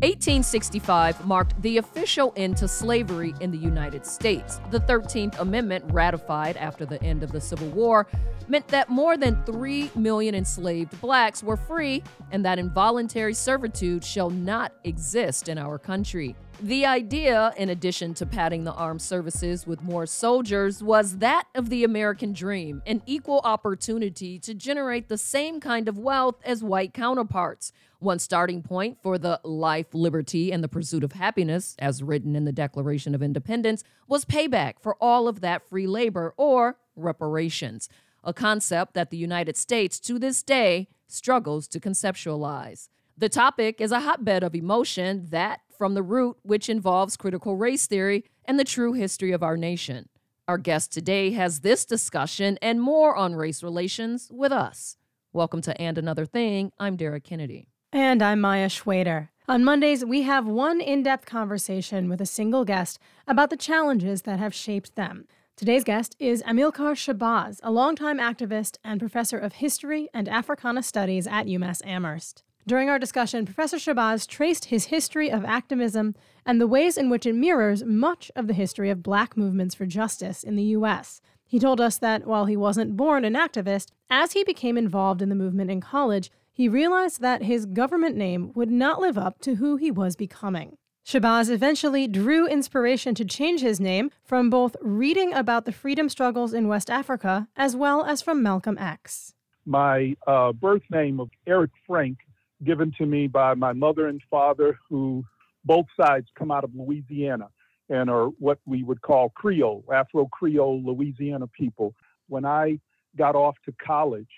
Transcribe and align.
1865 0.00 1.26
marked 1.26 1.60
the 1.60 1.78
official 1.78 2.32
end 2.36 2.56
to 2.56 2.68
slavery 2.68 3.34
in 3.40 3.50
the 3.50 3.58
United 3.58 4.06
States. 4.06 4.60
The 4.70 4.78
13th 4.78 5.40
Amendment, 5.40 5.84
ratified 5.88 6.56
after 6.56 6.86
the 6.86 7.02
end 7.02 7.24
of 7.24 7.32
the 7.32 7.40
Civil 7.40 7.68
War, 7.70 8.06
meant 8.46 8.68
that 8.68 8.90
more 8.90 9.16
than 9.16 9.42
3 9.42 9.90
million 9.96 10.36
enslaved 10.36 11.00
blacks 11.00 11.42
were 11.42 11.56
free 11.56 12.04
and 12.30 12.44
that 12.44 12.60
involuntary 12.60 13.34
servitude 13.34 14.04
shall 14.04 14.30
not 14.30 14.72
exist 14.84 15.48
in 15.48 15.58
our 15.58 15.78
country. 15.78 16.36
The 16.60 16.86
idea, 16.86 17.54
in 17.56 17.68
addition 17.68 18.14
to 18.14 18.26
padding 18.26 18.64
the 18.64 18.72
armed 18.72 19.00
services 19.00 19.64
with 19.64 19.80
more 19.80 20.06
soldiers, 20.06 20.82
was 20.82 21.18
that 21.18 21.44
of 21.54 21.70
the 21.70 21.84
American 21.84 22.32
dream 22.32 22.82
an 22.84 23.00
equal 23.06 23.40
opportunity 23.44 24.40
to 24.40 24.54
generate 24.54 25.08
the 25.08 25.18
same 25.18 25.60
kind 25.60 25.88
of 25.88 25.98
wealth 25.98 26.34
as 26.44 26.64
white 26.64 26.92
counterparts. 26.92 27.70
One 28.00 28.18
starting 28.18 28.62
point 28.62 28.98
for 29.00 29.18
the 29.18 29.40
life, 29.44 29.94
liberty, 29.94 30.50
and 30.50 30.64
the 30.64 30.68
pursuit 30.68 31.04
of 31.04 31.12
happiness, 31.12 31.76
as 31.78 32.02
written 32.02 32.34
in 32.34 32.44
the 32.44 32.50
Declaration 32.50 33.14
of 33.14 33.22
Independence, 33.22 33.84
was 34.08 34.24
payback 34.24 34.80
for 34.80 34.96
all 35.00 35.28
of 35.28 35.40
that 35.42 35.68
free 35.68 35.86
labor 35.86 36.34
or 36.36 36.76
reparations, 36.96 37.88
a 38.24 38.34
concept 38.34 38.94
that 38.94 39.10
the 39.10 39.16
United 39.16 39.56
States 39.56 40.00
to 40.00 40.18
this 40.18 40.42
day 40.42 40.88
struggles 41.06 41.68
to 41.68 41.78
conceptualize. 41.78 42.88
The 43.20 43.28
topic 43.28 43.80
is 43.80 43.90
a 43.90 43.98
hotbed 43.98 44.44
of 44.44 44.54
emotion 44.54 45.26
that 45.30 45.62
from 45.76 45.94
the 45.94 46.04
root, 46.04 46.36
which 46.42 46.68
involves 46.68 47.16
critical 47.16 47.56
race 47.56 47.88
theory 47.88 48.24
and 48.44 48.60
the 48.60 48.64
true 48.64 48.92
history 48.92 49.32
of 49.32 49.42
our 49.42 49.56
nation. 49.56 50.08
Our 50.46 50.56
guest 50.56 50.92
today 50.92 51.32
has 51.32 51.58
this 51.58 51.84
discussion 51.84 52.60
and 52.62 52.80
more 52.80 53.16
on 53.16 53.34
race 53.34 53.60
relations 53.60 54.30
with 54.32 54.52
us. 54.52 54.98
Welcome 55.32 55.62
to 55.62 55.76
And 55.82 55.98
Another 55.98 56.26
Thing. 56.26 56.70
I'm 56.78 56.94
Dara 56.94 57.18
Kennedy. 57.18 57.66
And 57.92 58.22
I'm 58.22 58.40
Maya 58.40 58.68
Shwayder. 58.68 59.30
On 59.48 59.64
Mondays, 59.64 60.04
we 60.04 60.22
have 60.22 60.46
one 60.46 60.80
in 60.80 61.02
depth 61.02 61.26
conversation 61.26 62.08
with 62.08 62.20
a 62.20 62.26
single 62.26 62.64
guest 62.64 63.00
about 63.26 63.50
the 63.50 63.56
challenges 63.56 64.22
that 64.22 64.38
have 64.38 64.54
shaped 64.54 64.94
them. 64.94 65.26
Today's 65.56 65.82
guest 65.82 66.14
is 66.20 66.40
Amilcar 66.44 66.94
Shabazz, 66.94 67.58
a 67.64 67.72
longtime 67.72 68.20
activist 68.20 68.76
and 68.84 69.00
professor 69.00 69.38
of 69.38 69.54
history 69.54 70.08
and 70.14 70.28
Africana 70.28 70.84
studies 70.84 71.26
at 71.26 71.46
UMass 71.46 71.84
Amherst. 71.84 72.44
During 72.68 72.90
our 72.90 72.98
discussion, 72.98 73.46
Professor 73.46 73.78
Shabazz 73.78 74.28
traced 74.28 74.66
his 74.66 74.84
history 74.84 75.32
of 75.32 75.42
activism 75.42 76.14
and 76.44 76.60
the 76.60 76.66
ways 76.66 76.98
in 76.98 77.08
which 77.08 77.24
it 77.24 77.34
mirrors 77.34 77.82
much 77.82 78.30
of 78.36 78.46
the 78.46 78.52
history 78.52 78.90
of 78.90 79.02
black 79.02 79.38
movements 79.38 79.74
for 79.74 79.86
justice 79.86 80.44
in 80.44 80.54
the 80.54 80.64
U.S. 80.76 81.22
He 81.46 81.58
told 81.58 81.80
us 81.80 81.96
that 81.96 82.26
while 82.26 82.44
he 82.44 82.58
wasn't 82.58 82.94
born 82.94 83.24
an 83.24 83.32
activist, 83.32 83.92
as 84.10 84.32
he 84.32 84.44
became 84.44 84.76
involved 84.76 85.22
in 85.22 85.30
the 85.30 85.34
movement 85.34 85.70
in 85.70 85.80
college, 85.80 86.30
he 86.52 86.68
realized 86.68 87.22
that 87.22 87.44
his 87.44 87.64
government 87.64 88.16
name 88.16 88.52
would 88.54 88.70
not 88.70 89.00
live 89.00 89.16
up 89.16 89.40
to 89.40 89.54
who 89.54 89.76
he 89.76 89.90
was 89.90 90.14
becoming. 90.14 90.76
Shabazz 91.06 91.48
eventually 91.48 92.06
drew 92.06 92.46
inspiration 92.46 93.14
to 93.14 93.24
change 93.24 93.62
his 93.62 93.80
name 93.80 94.10
from 94.22 94.50
both 94.50 94.76
reading 94.82 95.32
about 95.32 95.64
the 95.64 95.72
freedom 95.72 96.10
struggles 96.10 96.52
in 96.52 96.68
West 96.68 96.90
Africa 96.90 97.48
as 97.56 97.74
well 97.74 98.04
as 98.04 98.20
from 98.20 98.42
Malcolm 98.42 98.76
X. 98.76 99.32
My 99.64 100.16
uh, 100.26 100.52
birth 100.52 100.82
name 100.90 101.18
of 101.18 101.30
Eric 101.46 101.70
Frank 101.86 102.18
given 102.64 102.92
to 102.98 103.06
me 103.06 103.26
by 103.26 103.54
my 103.54 103.72
mother 103.72 104.08
and 104.08 104.20
father, 104.30 104.78
who 104.88 105.24
both 105.64 105.86
sides 106.00 106.26
come 106.36 106.50
out 106.50 106.64
of 106.64 106.74
Louisiana 106.74 107.48
and 107.88 108.10
are 108.10 108.26
what 108.38 108.58
we 108.66 108.82
would 108.82 109.00
call 109.02 109.30
Creole, 109.30 109.84
Afro 109.92 110.26
Creole 110.26 110.82
Louisiana 110.84 111.46
people. 111.46 111.94
When 112.28 112.44
I 112.44 112.78
got 113.16 113.34
off 113.34 113.56
to 113.64 113.74
college, 113.84 114.28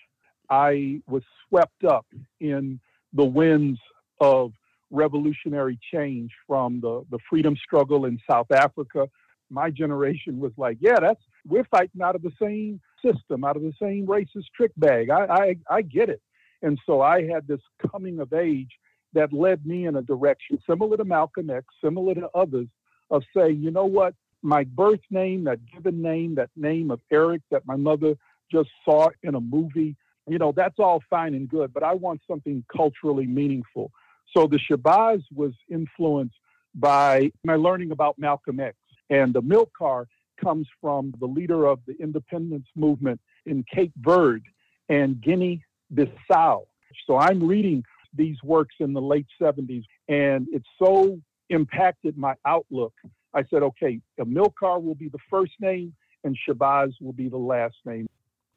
I 0.49 1.01
was 1.09 1.23
swept 1.49 1.85
up 1.85 2.07
in 2.41 2.81
the 3.13 3.25
winds 3.25 3.81
of 4.21 4.53
revolutionary 4.91 5.79
change 5.93 6.31
from 6.47 6.81
the, 6.81 7.05
the 7.11 7.19
freedom 7.29 7.57
struggle 7.57 8.07
in 8.07 8.19
South 8.29 8.51
Africa. 8.51 9.09
My 9.51 9.71
generation 9.71 10.39
was 10.39 10.53
like, 10.57 10.79
yeah, 10.81 10.99
that's 11.01 11.21
we're 11.47 11.67
fighting 11.71 12.03
out 12.03 12.15
of 12.15 12.23
the 12.23 12.33
same 12.41 12.81
system, 13.05 13.45
out 13.45 13.57
of 13.57 13.63
the 13.63 13.73
same 13.81 14.07
racist 14.07 14.47
trick 14.55 14.73
bag. 14.77 15.11
I, 15.11 15.25
I, 15.25 15.57
I 15.71 15.83
get 15.83 16.09
it. 16.09 16.21
And 16.63 16.79
so 16.87 17.01
I 17.01 17.27
had 17.27 17.47
this 17.47 17.61
coming 17.91 18.21
of 18.21 18.33
age 18.33 18.71
that 19.13 19.33
led 19.33 19.67
me 19.67 19.87
in 19.87 19.97
a 19.97 20.03
direction 20.03 20.59
similar 20.69 20.97
to 20.97 21.05
Malcolm 21.05 21.51
X, 21.51 21.67
similar 21.83 22.15
to 22.15 22.29
others, 22.35 22.69
of 23.11 23.23
saying, 23.37 23.61
you 23.61 23.71
know 23.71 23.87
what, 23.87 24.15
my 24.43 24.65
birth 24.65 25.01
name, 25.11 25.45
that 25.45 25.59
given 25.73 26.01
name, 26.01 26.35
that 26.37 26.51
name 26.57 26.91
of 26.91 27.01
Eric 27.11 27.43
that 27.51 27.67
my 27.67 27.77
mother 27.77 28.15
just 28.51 28.71
saw 28.85 29.09
in 29.23 29.35
a 29.35 29.41
movie, 29.41 29.97
you 30.29 30.39
know, 30.39 30.53
that's 30.53 30.79
all 30.79 31.03
fine 31.11 31.35
and 31.35 31.49
good, 31.49 31.73
but 31.73 31.83
I 31.83 31.95
want 31.95 32.21
something 32.29 32.65
culturally 32.75 33.27
meaningful. 33.27 33.91
So 34.37 34.47
the 34.47 34.59
Shabazz 34.59 35.23
was 35.35 35.53
influenced 35.69 36.37
by 36.75 37.33
my 37.45 37.57
learning 37.57 37.91
about 37.91 38.19
Malcolm 38.19 38.61
X. 38.61 38.77
And 39.11 39.35
the 39.35 39.43
Amilcar 39.43 40.07
comes 40.43 40.69
from 40.81 41.13
the 41.19 41.27
leader 41.27 41.67
of 41.67 41.81
the 41.87 41.97
independence 42.01 42.67
movement 42.77 43.21
in 43.45 43.65
Cape 43.73 43.93
Verde 43.99 44.45
and 44.89 45.21
Guinea 45.21 45.65
Bissau. 45.95 46.65
So 47.07 47.17
I'm 47.17 47.47
reading 47.47 47.85
these 48.15 48.37
works 48.43 48.75
in 48.81 48.93
the 48.93 49.01
late 49.01 49.27
70s, 49.41 49.85
and 50.09 50.47
it 50.53 50.63
so 50.83 51.21
impacted 51.49 52.17
my 52.17 52.35
outlook. 52.47 52.93
I 53.35 53.45
said, 53.51 53.63
okay, 53.63 54.01
Amilcar 54.19 54.83
will 54.83 54.95
be 54.95 55.09
the 55.09 55.19
first 55.31 55.53
name, 55.61 55.95
and 56.25 56.37
Shabazz 56.49 56.93
will 57.01 57.13
be 57.13 57.29
the 57.29 57.37
last 57.37 57.77
name. 57.85 58.09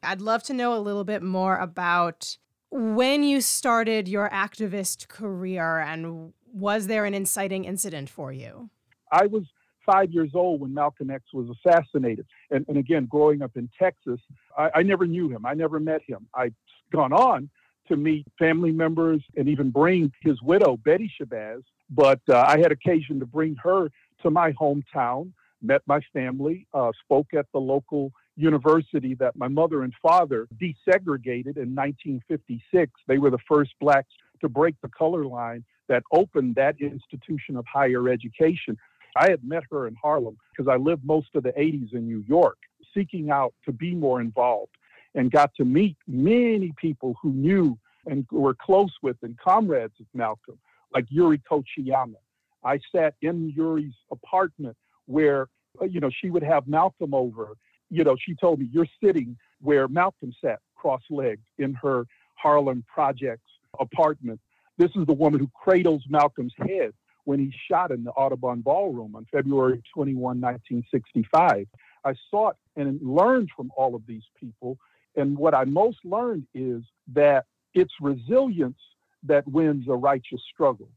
I'd 0.01 0.21
love 0.21 0.43
to 0.43 0.53
know 0.53 0.75
a 0.75 0.81
little 0.81 1.03
bit 1.03 1.21
more 1.23 1.57
about 1.57 2.37
when 2.71 3.23
you 3.23 3.39
started 3.39 4.07
your 4.07 4.29
activist 4.29 5.07
career, 5.07 5.79
and 5.79 6.33
was 6.51 6.87
there 6.87 7.05
an 7.05 7.13
inciting 7.13 7.65
incident 7.65 8.09
for 8.09 8.33
you? 8.33 8.69
I 9.11 9.27
was 9.27 9.43
five 9.85 10.11
years 10.11 10.31
old 10.33 10.61
when 10.61 10.73
Malcolm 10.73 11.09
X 11.09 11.25
was 11.33 11.47
assassinated. 11.49 12.25
And, 12.51 12.65
and 12.67 12.77
again, 12.77 13.05
growing 13.05 13.41
up 13.41 13.51
in 13.55 13.69
Texas, 13.77 14.19
I, 14.57 14.69
I 14.75 14.83
never 14.83 15.05
knew 15.05 15.29
him. 15.29 15.45
I 15.45 15.53
never 15.53 15.79
met 15.79 16.01
him. 16.07 16.27
I 16.33 16.51
gone 16.93 17.13
on 17.13 17.49
to 17.87 17.97
meet 17.97 18.25
family 18.39 18.71
members 18.71 19.21
and 19.35 19.49
even 19.49 19.69
bring 19.69 20.11
his 20.21 20.41
widow, 20.41 20.77
Betty 20.77 21.11
Shabazz. 21.19 21.63
But 21.89 22.21
uh, 22.29 22.45
I 22.47 22.59
had 22.59 22.71
occasion 22.71 23.19
to 23.19 23.25
bring 23.25 23.55
her 23.61 23.89
to 24.21 24.31
my 24.31 24.51
hometown, 24.53 25.31
met 25.61 25.81
my 25.85 25.99
family, 26.13 26.67
uh, 26.73 26.91
spoke 27.03 27.33
at 27.33 27.45
the 27.51 27.59
local 27.59 28.11
university 28.35 29.15
that 29.15 29.35
my 29.35 29.47
mother 29.47 29.83
and 29.83 29.93
father 30.01 30.47
desegregated 30.55 31.57
in 31.57 31.75
1956. 31.75 32.91
They 33.07 33.17
were 33.17 33.29
the 33.29 33.37
first 33.47 33.71
blacks 33.79 34.13
to 34.41 34.49
break 34.49 34.75
the 34.81 34.89
color 34.89 35.25
line 35.25 35.63
that 35.89 36.03
opened 36.11 36.55
that 36.55 36.75
institution 36.79 37.57
of 37.57 37.65
higher 37.71 38.09
education. 38.09 38.77
I 39.15 39.29
had 39.29 39.43
met 39.43 39.63
her 39.71 39.87
in 39.87 39.95
Harlem 39.95 40.37
because 40.55 40.69
I 40.71 40.77
lived 40.77 41.03
most 41.05 41.27
of 41.35 41.43
the 41.43 41.51
80s 41.51 41.93
in 41.93 42.07
New 42.07 42.23
York, 42.27 42.57
seeking 42.93 43.29
out 43.29 43.53
to 43.65 43.71
be 43.71 43.93
more 43.93 44.21
involved 44.21 44.71
and 45.15 45.31
got 45.31 45.53
to 45.55 45.65
meet 45.65 45.97
many 46.07 46.73
people 46.77 47.15
who 47.21 47.31
knew 47.31 47.77
and 48.05 48.25
were 48.31 48.55
close 48.55 48.91
with 49.01 49.17
and 49.21 49.37
comrades 49.37 49.93
of 49.99 50.05
Malcolm, 50.13 50.57
like 50.93 51.05
Yuri 51.09 51.41
Kochiyama. 51.49 52.15
I 52.63 52.79
sat 52.93 53.15
in 53.21 53.49
Yuri's 53.55 53.95
apartment 54.11 54.75
where, 55.05 55.47
uh, 55.81 55.85
you 55.85 55.99
know, 55.99 56.09
she 56.09 56.29
would 56.29 56.43
have 56.43 56.67
Malcolm 56.67 57.13
over. 57.13 57.53
You 57.89 58.03
know, 58.03 58.15
she 58.19 58.35
told 58.35 58.59
me, 58.59 58.69
You're 58.71 58.87
sitting 59.03 59.37
where 59.61 59.87
Malcolm 59.87 60.33
sat, 60.43 60.59
cross 60.75 61.01
legged, 61.09 61.43
in 61.57 61.73
her 61.75 62.05
Harlem 62.35 62.83
Projects 62.93 63.49
apartment. 63.79 64.39
This 64.77 64.91
is 64.95 65.05
the 65.05 65.13
woman 65.13 65.39
who 65.39 65.49
cradles 65.53 66.03
Malcolm's 66.09 66.53
head 66.57 66.93
when 67.25 67.39
he's 67.39 67.53
shot 67.69 67.91
in 67.91 68.03
the 68.03 68.11
Audubon 68.11 68.61
Ballroom 68.61 69.15
on 69.15 69.25
February 69.31 69.81
21, 69.93 70.41
1965. 70.41 71.67
I 72.05 72.13
sought 72.29 72.57
and 72.75 72.99
learned 73.01 73.49
from 73.55 73.71
all 73.77 73.95
of 73.95 74.01
these 74.07 74.23
people 74.37 74.77
and 75.15 75.37
what 75.37 75.53
I 75.53 75.65
most 75.65 75.99
learned 76.03 76.47
is 76.53 76.83
that 77.13 77.45
it's 77.73 77.93
resilience 78.01 78.79
that 79.23 79.47
wins 79.47 79.87
a 79.87 79.95
righteous 79.95 80.41
struggle. 80.53 80.89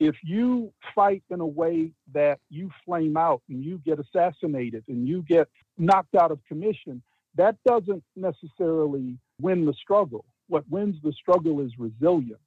If 0.00 0.16
you 0.24 0.72
fight 0.94 1.22
in 1.30 1.40
a 1.40 1.46
way 1.46 1.92
that 2.12 2.40
you 2.50 2.70
flame 2.84 3.16
out 3.16 3.40
and 3.48 3.64
you 3.64 3.80
get 3.84 3.98
assassinated 4.00 4.84
and 4.88 5.06
you 5.06 5.22
get 5.22 5.48
knocked 5.78 6.14
out 6.16 6.30
of 6.32 6.40
commission, 6.46 7.02
that 7.36 7.56
doesn't 7.66 8.02
necessarily 8.16 9.16
win 9.40 9.64
the 9.64 9.72
struggle. 9.74 10.24
What 10.48 10.64
wins 10.68 10.96
the 11.02 11.12
struggle 11.12 11.60
is 11.60 11.72
resilience. 11.78 12.40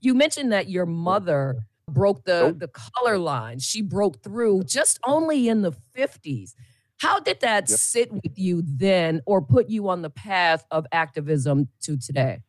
You 0.00 0.14
mentioned 0.14 0.52
that 0.52 0.68
your 0.68 0.86
mother 0.86 1.66
broke 1.88 2.24
the, 2.24 2.54
the 2.58 2.68
color 2.68 3.18
line. 3.18 3.58
She 3.58 3.82
broke 3.82 4.22
through 4.22 4.64
just 4.64 4.98
only 5.06 5.48
in 5.48 5.62
the 5.62 5.72
50s. 5.96 6.54
How 7.02 7.18
did 7.18 7.40
that 7.40 7.68
yep. 7.68 7.78
sit 7.80 8.12
with 8.12 8.38
you 8.38 8.62
then 8.64 9.22
or 9.26 9.42
put 9.42 9.68
you 9.68 9.88
on 9.88 10.02
the 10.02 10.10
path 10.10 10.64
of 10.70 10.86
activism 10.92 11.66
to 11.80 11.96
today? 11.96 12.42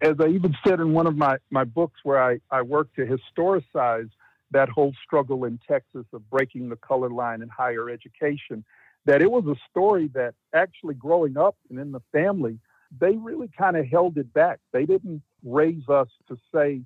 As 0.00 0.14
I 0.18 0.28
even 0.28 0.56
said 0.66 0.80
in 0.80 0.94
one 0.94 1.06
of 1.06 1.18
my, 1.18 1.36
my 1.50 1.64
books 1.64 2.00
where 2.02 2.22
I, 2.22 2.38
I 2.50 2.62
work 2.62 2.88
to 2.94 3.04
historicize 3.04 4.08
that 4.52 4.70
whole 4.70 4.94
struggle 5.04 5.44
in 5.44 5.60
Texas 5.68 6.06
of 6.14 6.30
breaking 6.30 6.70
the 6.70 6.76
color 6.76 7.10
line 7.10 7.42
in 7.42 7.50
higher 7.50 7.90
education, 7.90 8.64
that 9.04 9.20
it 9.20 9.30
was 9.30 9.44
a 9.44 9.56
story 9.68 10.08
that 10.14 10.32
actually 10.54 10.94
growing 10.94 11.36
up 11.36 11.56
and 11.68 11.78
in 11.78 11.92
the 11.92 12.00
family, 12.10 12.58
they 12.98 13.18
really 13.18 13.50
kind 13.56 13.76
of 13.76 13.84
held 13.86 14.16
it 14.16 14.32
back. 14.32 14.60
They 14.72 14.86
didn't 14.86 15.20
raise 15.44 15.86
us 15.90 16.08
to 16.28 16.38
say 16.54 16.80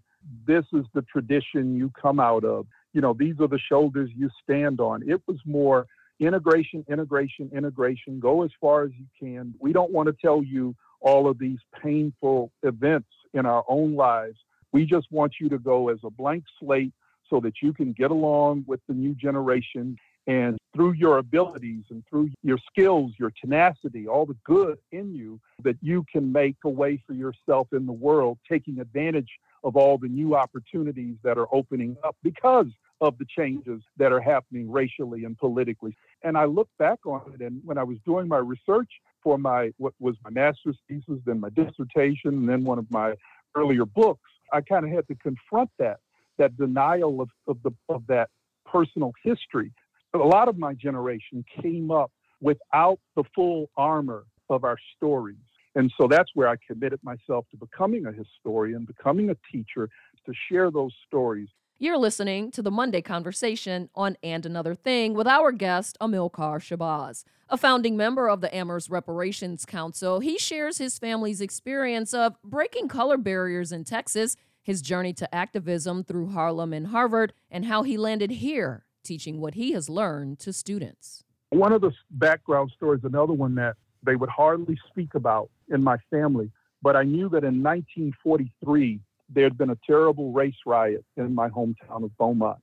this 0.49 0.65
is 0.73 0.85
the 0.95 1.03
tradition 1.03 1.77
you 1.77 1.91
come 1.91 2.19
out 2.19 2.43
of. 2.43 2.67
You 2.93 3.03
know, 3.03 3.15
these 3.17 3.37
are 3.39 3.47
the 3.47 3.61
shoulders 3.61 4.11
you 4.17 4.31
stand 4.43 4.81
on. 4.81 5.09
It 5.09 5.23
was 5.29 5.39
more 5.47 5.87
integration, 6.21 6.85
integration, 6.89 7.51
integration. 7.55 8.21
Go 8.21 8.43
as 8.43 8.51
far 8.61 8.85
as 8.85 8.91
you 8.99 9.07
can. 9.19 9.55
We 9.59 9.73
don't 9.73 9.93
want 9.93 10.07
to 10.09 10.15
tell 10.15 10.43
you 10.43 10.75
all 11.01 11.29
of 11.29 11.39
these 11.39 11.59
painful 11.83 12.51
events 12.63 13.09
in 13.33 13.47
our 13.47 13.65
own 13.69 13.95
lives. 13.95 14.39
We 14.73 14.87
just 14.87 15.11
want 15.11 15.35
you 15.41 15.49
to 15.51 15.59
go 15.59 15.89
as 15.89 15.99
a 16.05 16.11
blank 16.11 16.45
slate 16.59 16.93
so 17.29 17.41
that 17.41 17.55
you 17.63 17.73
can 17.73 17.93
get 17.93 18.11
along 18.11 18.65
with 18.67 18.81
the 18.89 18.95
new 18.95 19.15
generation 19.15 19.97
and 20.27 20.59
through 20.75 20.93
your 20.93 21.19
abilities 21.19 21.85
and 21.91 22.03
through 22.09 22.31
your 22.43 22.59
skills, 22.71 23.13
your 23.19 23.33
tenacity, 23.41 24.09
all 24.09 24.25
the 24.25 24.37
good 24.45 24.79
in 24.91 25.15
you, 25.15 25.39
that 25.63 25.77
you 25.83 26.05
can 26.11 26.33
make 26.33 26.57
a 26.65 26.69
way 26.69 27.03
for 27.07 27.13
yourself 27.13 27.69
in 27.73 27.87
the 27.87 27.93
world, 27.93 28.39
taking 28.49 28.81
advantage 28.81 29.29
of 29.63 29.77
all 29.77 29.99
the 29.99 30.09
new 30.09 30.35
opportunities 30.35 31.17
that 31.23 31.39
are 31.39 31.49
opening 31.53 31.97
up 32.05 32.17
because 32.23 32.67
of 33.05 33.19
the 33.19 33.27
changes 33.37 33.83
that 33.97 34.13
are 34.13 34.21
happening 34.21 34.71
racially 34.71 35.25
and 35.25 35.37
politically. 35.39 35.97
And 36.23 36.37
I 36.37 36.45
look 36.45 36.69
back 36.79 37.01
on 37.07 37.33
it, 37.35 37.41
and 37.41 37.61
when 37.65 37.79
I 37.79 37.83
was 37.83 37.99
doing 38.05 38.29
my 38.29 38.39
research 38.39 38.91
for 39.23 39.39
my 39.39 39.71
what 39.79 39.95
was 39.99 40.17
my 40.25 40.31
master's 40.31 40.79
thesis, 40.89 41.21
then 41.25 41.41
my 41.41 41.51
dissertation, 41.51 42.31
and 42.31 42.49
then 42.49 42.65
one 42.65 42.79
of 42.79 42.91
my 42.91 43.15
earlier 43.55 43.85
books, 43.85 44.31
I 44.53 44.61
kind 44.61 44.85
of 44.85 44.91
had 44.91 45.07
to 45.09 45.15
confront 45.17 45.71
that 45.79 45.99
that 46.39 46.57
denial 46.57 47.21
of, 47.21 47.31
of 47.47 47.59
the 47.63 47.71
of 47.89 48.07
that 48.09 48.31
personal 48.67 49.13
history 49.23 49.73
a 50.15 50.19
lot 50.19 50.49
of 50.49 50.59
my 50.59 50.75
generation 50.75 51.45
came 51.61 51.91
up 51.91 52.11
without 52.41 52.99
the 53.17 53.25
full 53.35 53.71
armor 53.77 54.25
of 54.49 54.65
our 54.65 54.77
stories. 54.97 55.37
And 55.75 55.93
so 56.01 56.07
that's 56.07 56.31
where 56.35 56.49
I 56.49 56.55
committed 56.67 57.01
myself 57.03 57.47
to 57.51 57.57
becoming 57.57 58.07
a 58.07 58.13
historian, 58.13 58.85
becoming 58.85 59.31
a 59.31 59.37
teacher, 59.51 59.89
to 60.27 60.33
share 60.49 60.71
those 60.71 60.95
stories. 61.07 61.49
You're 61.85 61.99
listening 61.99 62.51
to 62.53 62.63
the 62.63 62.71
Monday 62.71 63.03
conversation 63.03 63.91
on 63.95 64.17
And 64.23 64.47
Another 64.47 64.75
Thing 64.75 65.13
with 65.13 65.27
our 65.27 65.53
guest, 65.53 65.99
Amilcar 66.01 66.57
Shabazz. 66.59 67.25
A 67.51 67.59
founding 67.59 67.95
member 67.95 68.31
of 68.31 68.41
the 68.41 68.57
Amherst 68.57 68.89
Reparations 68.89 69.67
Council, 69.67 70.21
he 70.21 70.39
shares 70.39 70.79
his 70.79 70.99
family's 70.99 71.43
experience 71.43 72.15
of 72.15 72.41
breaking 72.43 72.89
color 72.89 73.19
barriers 73.19 73.71
in 73.71 73.85
Texas, 73.85 74.35
his 74.63 74.81
journey 74.81 75.13
to 75.13 75.35
activism 75.35 76.03
through 76.03 76.31
Harlem 76.31 76.73
and 76.73 76.87
Harvard, 76.87 77.35
and 77.51 77.67
how 77.67 77.83
he 77.83 77.99
landed 77.99 78.31
here 78.31 78.87
teaching 79.03 79.39
what 79.39 79.53
he 79.53 79.73
has 79.73 79.91
learned 79.91 80.39
to 80.39 80.55
students. 80.55 81.23
One 81.51 81.75
of 81.75 81.83
the 81.83 81.93
background 82.13 82.73
stories, 82.75 83.03
another 83.05 83.35
one 83.35 83.57
that 83.57 83.77
they 84.03 84.17
would 84.17 84.31
hardly 84.31 84.79
speak 84.89 85.15
about 85.15 85.51
in 85.69 85.85
my 85.85 85.99
family, 86.11 86.51
but 86.81 86.97
I 86.97 87.03
knew 87.03 87.29
that 87.29 87.45
in 87.45 87.63
1943, 87.63 89.01
there 89.29 89.45
had 89.45 89.59
been 89.59 89.71
a 89.71 89.79
terrible 89.87 90.33
race 90.33 90.57
riot 90.67 91.05
in 91.17 91.35
my 91.35 91.49
hometown 91.49 92.05
of 92.05 92.17
Beaumont. 92.19 92.59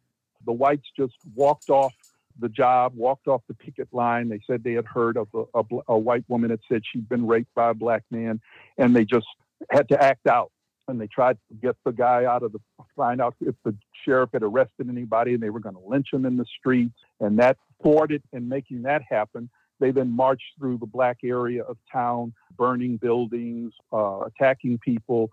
The 0.46 0.52
whites 0.52 0.88
just 0.98 1.14
walked 1.36 1.70
off 1.70 1.94
the 2.40 2.50
job, 2.50 2.94
walked 2.96 3.28
off 3.28 3.42
the 3.48 3.54
picket 3.54 3.88
line. 3.92 4.30
They 4.30 4.40
said 4.48 4.64
they 4.64 4.74
had 4.74 4.86
heard 4.86 5.18
of 5.18 5.28
a, 5.34 5.60
a, 5.60 5.64
a 5.90 5.98
white 5.98 6.24
woman 6.28 6.50
that 6.50 6.62
said 6.70 6.84
she'd 6.92 7.10
been 7.10 7.28
raped 7.28 7.54
by 7.54 7.70
a 7.70 7.74
black 7.74 8.04
man, 8.10 8.40
and 8.78 8.96
they 8.96 9.06
just 9.06 9.28
had 9.70 9.88
to 9.90 10.02
act 10.02 10.28
out 10.28 10.52
and 10.88 11.00
they 11.00 11.08
tried 11.08 11.38
to 11.50 11.56
get 11.56 11.76
the 11.86 11.92
guy 11.92 12.26
out 12.26 12.44
of 12.44 12.52
the 12.52 12.60
find 12.96 13.22
out 13.22 13.36
if 13.42 13.56
the 13.64 13.76
sheriff 14.06 14.30
had 14.34 14.44
arrested 14.44 14.90
anybody 14.90 15.34
and 15.34 15.42
they 15.42 15.50
were 15.50 15.60
going 15.60 15.76
to 15.76 15.82
lynch 15.88 16.08
him 16.12 16.26
in 16.26 16.38
the 16.38 16.46
streets 16.60 16.98
and 17.20 17.40
that 17.40 17.58
thwarted 17.82 18.22
in 18.34 18.48
making 18.48 18.82
that 18.84 19.02
happen 19.10 19.50
they 19.80 19.92
then 19.92 20.12
marched 20.12 20.54
through 20.60 20.78
the 20.78 20.86
black 20.86 21.18
area 21.24 21.64
of 21.64 21.78
town 21.92 22.34
burning 22.58 22.98
buildings 22.98 23.74
uh, 23.94 24.22
attacking 24.22 24.78
people 24.80 25.30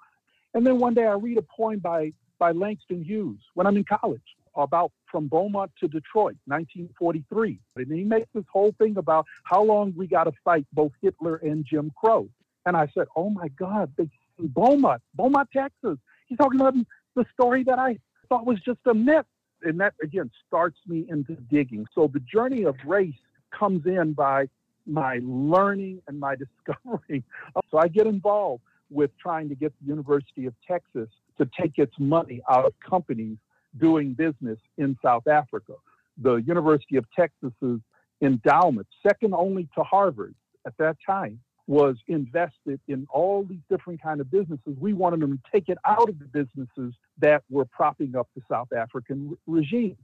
and 0.55 0.67
then 0.67 0.79
one 0.79 0.95
day 0.95 1.06
i 1.06 1.12
read 1.12 1.39
a 1.39 1.43
poem 1.43 1.79
by 1.79 2.12
by 2.39 2.50
langston 2.53 3.03
hughes 3.03 3.41
when 3.55 3.67
i'm 3.67 3.77
in 3.77 3.85
college 3.85 4.21
about 4.56 4.91
from 5.11 5.29
beaumont 5.29 5.71
to 5.79 5.87
detroit 5.87 6.37
1943 6.47 7.61
and 7.77 7.93
he 7.93 8.05
makes 8.05 8.29
this 8.35 8.45
whole 8.53 8.75
thing 8.79 8.97
about 8.97 9.25
how 9.45 9.62
long 9.62 9.93
we 9.97 10.06
got 10.06 10.25
to 10.25 10.33
fight 10.45 10.67
both 10.73 10.93
hitler 11.00 11.37
and 11.37 11.65
jim 11.65 11.93
crow 11.97 12.29
and 12.67 12.77
i 12.77 12.89
said 12.95 13.06
oh 13.17 13.31
my 13.31 13.49
god 13.49 13.93
they 13.97 14.09
Beaumont, 14.39 15.03
Beaumont, 15.15 15.49
Texas. 15.53 15.99
He's 16.27 16.39
talking 16.39 16.61
about 16.61 16.75
the 17.15 17.27
story 17.33 17.65
that 17.65 17.79
I 17.79 17.99
thought 18.29 18.47
was 18.47 18.61
just 18.61 18.81
a 18.87 18.94
myth. 18.94 19.27
And 19.62 19.81
that, 19.81 19.94
again, 20.03 20.31
starts 20.47 20.79
me 20.87 21.05
into 21.09 21.35
digging. 21.51 21.87
So 21.94 22.09
the 22.12 22.21
journey 22.21 22.62
of 22.62 22.77
race 22.87 23.19
comes 23.51 23.87
in 23.87 24.12
by 24.12 24.49
my 24.87 25.21
learning 25.23 26.01
and 26.06 26.21
my 26.21 26.37
discovering. 26.67 27.25
So 27.71 27.79
I 27.79 27.89
get 27.89 28.06
involved 28.06 28.62
with 28.90 29.11
trying 29.19 29.49
to 29.49 29.55
get 29.55 29.73
the 29.81 29.88
University 29.88 30.46
of 30.46 30.55
Texas 30.67 31.08
to 31.38 31.49
take 31.61 31.79
its 31.79 31.94
money 31.99 32.43
out 32.50 32.64
of 32.64 32.73
companies 32.88 33.37
doing 33.79 34.14
business 34.14 34.58
in 34.76 34.96
South 35.02 35.26
Africa. 35.26 35.75
The 36.20 36.37
University 36.37 36.96
of 36.96 37.05
Texas's 37.17 37.81
endowment, 38.20 38.87
second 39.06 39.35
only 39.35 39.69
to 39.76 39.85
Harvard 39.85 40.35
at 40.67 40.76
that 40.79 40.96
time, 41.06 41.40
was 41.69 41.96
invested 42.08 42.81
in 42.88 43.06
all 43.11 43.44
these 43.44 43.61
different 43.69 44.02
kind 44.02 44.20
of 44.20 44.31
businesses. 44.31 44.75
We 44.81 44.94
wanted 44.94 45.20
them 45.20 45.38
to 45.38 45.50
take 45.52 45.69
it 45.69 45.76
out 45.84 46.08
of 46.08 46.19
the 46.19 46.25
businesses 46.25 46.94
that 47.19 47.43
were 47.50 47.67
propping 47.67 48.17
up 48.17 48.26
the 48.34 48.43
South 48.50 48.73
African 48.73 49.31
re- 49.31 49.61
regime. 49.61 49.96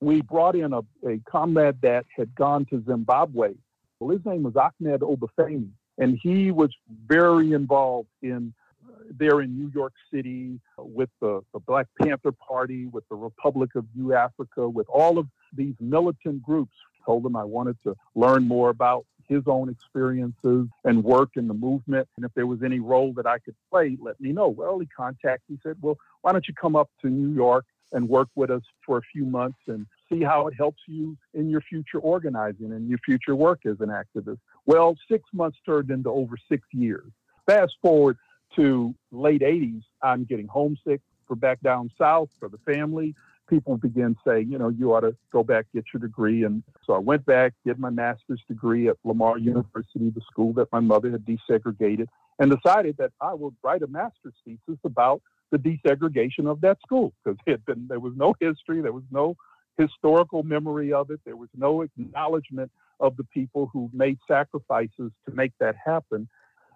We 0.00 0.20
brought 0.20 0.56
in 0.56 0.72
a, 0.72 0.80
a 1.08 1.20
comrade 1.30 1.80
that 1.82 2.06
had 2.16 2.34
gone 2.34 2.64
to 2.66 2.82
Zimbabwe. 2.84 3.54
Well, 4.00 4.10
his 4.10 4.26
name 4.26 4.42
was 4.42 4.56
Ahmed 4.56 5.02
Obafemi, 5.02 5.68
and 5.98 6.18
he 6.22 6.50
was 6.50 6.70
very 7.06 7.52
involved 7.52 8.08
in 8.22 8.52
uh, 8.88 8.94
there 9.10 9.40
in 9.40 9.56
New 9.56 9.70
York 9.74 9.92
City 10.12 10.58
with 10.78 11.10
the, 11.20 11.42
the 11.52 11.60
Black 11.60 11.86
Panther 12.00 12.32
Party, 12.32 12.86
with 12.86 13.08
the 13.08 13.16
Republic 13.16 13.70
of 13.74 13.86
New 13.94 14.14
Africa, 14.14 14.68
with 14.68 14.88
all 14.88 15.18
of 15.18 15.26
these 15.52 15.74
militant 15.80 16.42
groups. 16.42 16.74
Told 17.04 17.26
him 17.26 17.34
I 17.36 17.44
wanted 17.44 17.76
to 17.82 17.96
learn 18.14 18.46
more 18.46 18.70
about 18.70 19.04
his 19.28 19.42
own 19.46 19.68
experiences 19.68 20.68
and 20.84 21.04
work 21.04 21.30
in 21.36 21.48
the 21.48 21.54
movement. 21.54 22.08
And 22.16 22.24
if 22.24 22.32
there 22.34 22.46
was 22.46 22.62
any 22.62 22.80
role 22.80 23.12
that 23.14 23.26
I 23.26 23.38
could 23.38 23.56
play, 23.70 23.96
let 24.00 24.20
me 24.20 24.32
know. 24.32 24.48
Well, 24.48 24.78
he 24.78 24.86
contacted 24.86 25.42
me, 25.48 25.58
said, 25.62 25.76
Well, 25.80 25.96
why 26.20 26.32
don't 26.32 26.46
you 26.46 26.54
come 26.54 26.76
up 26.76 26.90
to 27.02 27.08
New 27.08 27.34
York 27.34 27.64
and 27.92 28.08
work 28.08 28.28
with 28.34 28.50
us 28.50 28.62
for 28.84 28.98
a 28.98 29.02
few 29.12 29.24
months 29.24 29.58
and 29.66 29.86
see 30.12 30.22
how 30.22 30.46
it 30.46 30.54
helps 30.56 30.80
you 30.86 31.16
in 31.34 31.48
your 31.48 31.60
future 31.62 31.98
organizing 31.98 32.72
and 32.72 32.88
your 32.88 32.98
future 32.98 33.34
work 33.34 33.60
as 33.66 33.76
an 33.80 33.88
activist? 33.88 34.38
Well, 34.66 34.96
six 35.10 35.24
months 35.32 35.58
turned 35.64 35.90
into 35.90 36.10
over 36.10 36.36
six 36.48 36.66
years. 36.72 37.10
Fast 37.46 37.74
forward 37.80 38.18
to 38.56 38.94
late 39.10 39.40
80s, 39.40 39.82
I'm 40.02 40.24
getting 40.24 40.46
homesick 40.46 41.00
for 41.26 41.36
back 41.36 41.60
down 41.60 41.90
south 41.98 42.28
for 42.38 42.48
the 42.48 42.58
family 42.58 43.14
people 43.52 43.76
begin 43.76 44.16
saying, 44.26 44.50
you 44.50 44.56
know, 44.56 44.70
you 44.70 44.94
ought 44.94 45.00
to 45.00 45.14
go 45.30 45.42
back, 45.42 45.66
get 45.74 45.84
your 45.92 46.00
degree. 46.00 46.44
And 46.44 46.62
so 46.86 46.94
I 46.94 46.98
went 46.98 47.26
back, 47.26 47.52
did 47.66 47.78
my 47.78 47.90
master's 47.90 48.40
degree 48.48 48.88
at 48.88 48.96
Lamar 49.04 49.36
University, 49.36 50.08
the 50.08 50.22
school 50.30 50.54
that 50.54 50.68
my 50.72 50.80
mother 50.80 51.10
had 51.10 51.26
desegregated, 51.26 52.06
and 52.38 52.50
decided 52.50 52.96
that 52.96 53.12
I 53.20 53.34
would 53.34 53.54
write 53.62 53.82
a 53.82 53.86
master's 53.86 54.32
thesis 54.46 54.80
about 54.84 55.20
the 55.50 55.58
desegregation 55.58 56.46
of 56.46 56.62
that 56.62 56.78
school 56.80 57.12
because 57.22 57.38
been 57.66 57.86
there 57.88 58.00
was 58.00 58.14
no 58.16 58.34
history, 58.40 58.80
there 58.80 58.92
was 58.92 59.04
no 59.10 59.36
historical 59.78 60.42
memory 60.42 60.92
of 60.92 61.10
it, 61.10 61.20
there 61.24 61.36
was 61.36 61.48
no 61.56 61.82
acknowledgement 61.82 62.70
of 63.00 63.16
the 63.16 63.24
people 63.24 63.68
who 63.72 63.90
made 63.92 64.18
sacrifices 64.28 65.10
to 65.26 65.34
make 65.34 65.52
that 65.60 65.74
happen. 65.84 66.28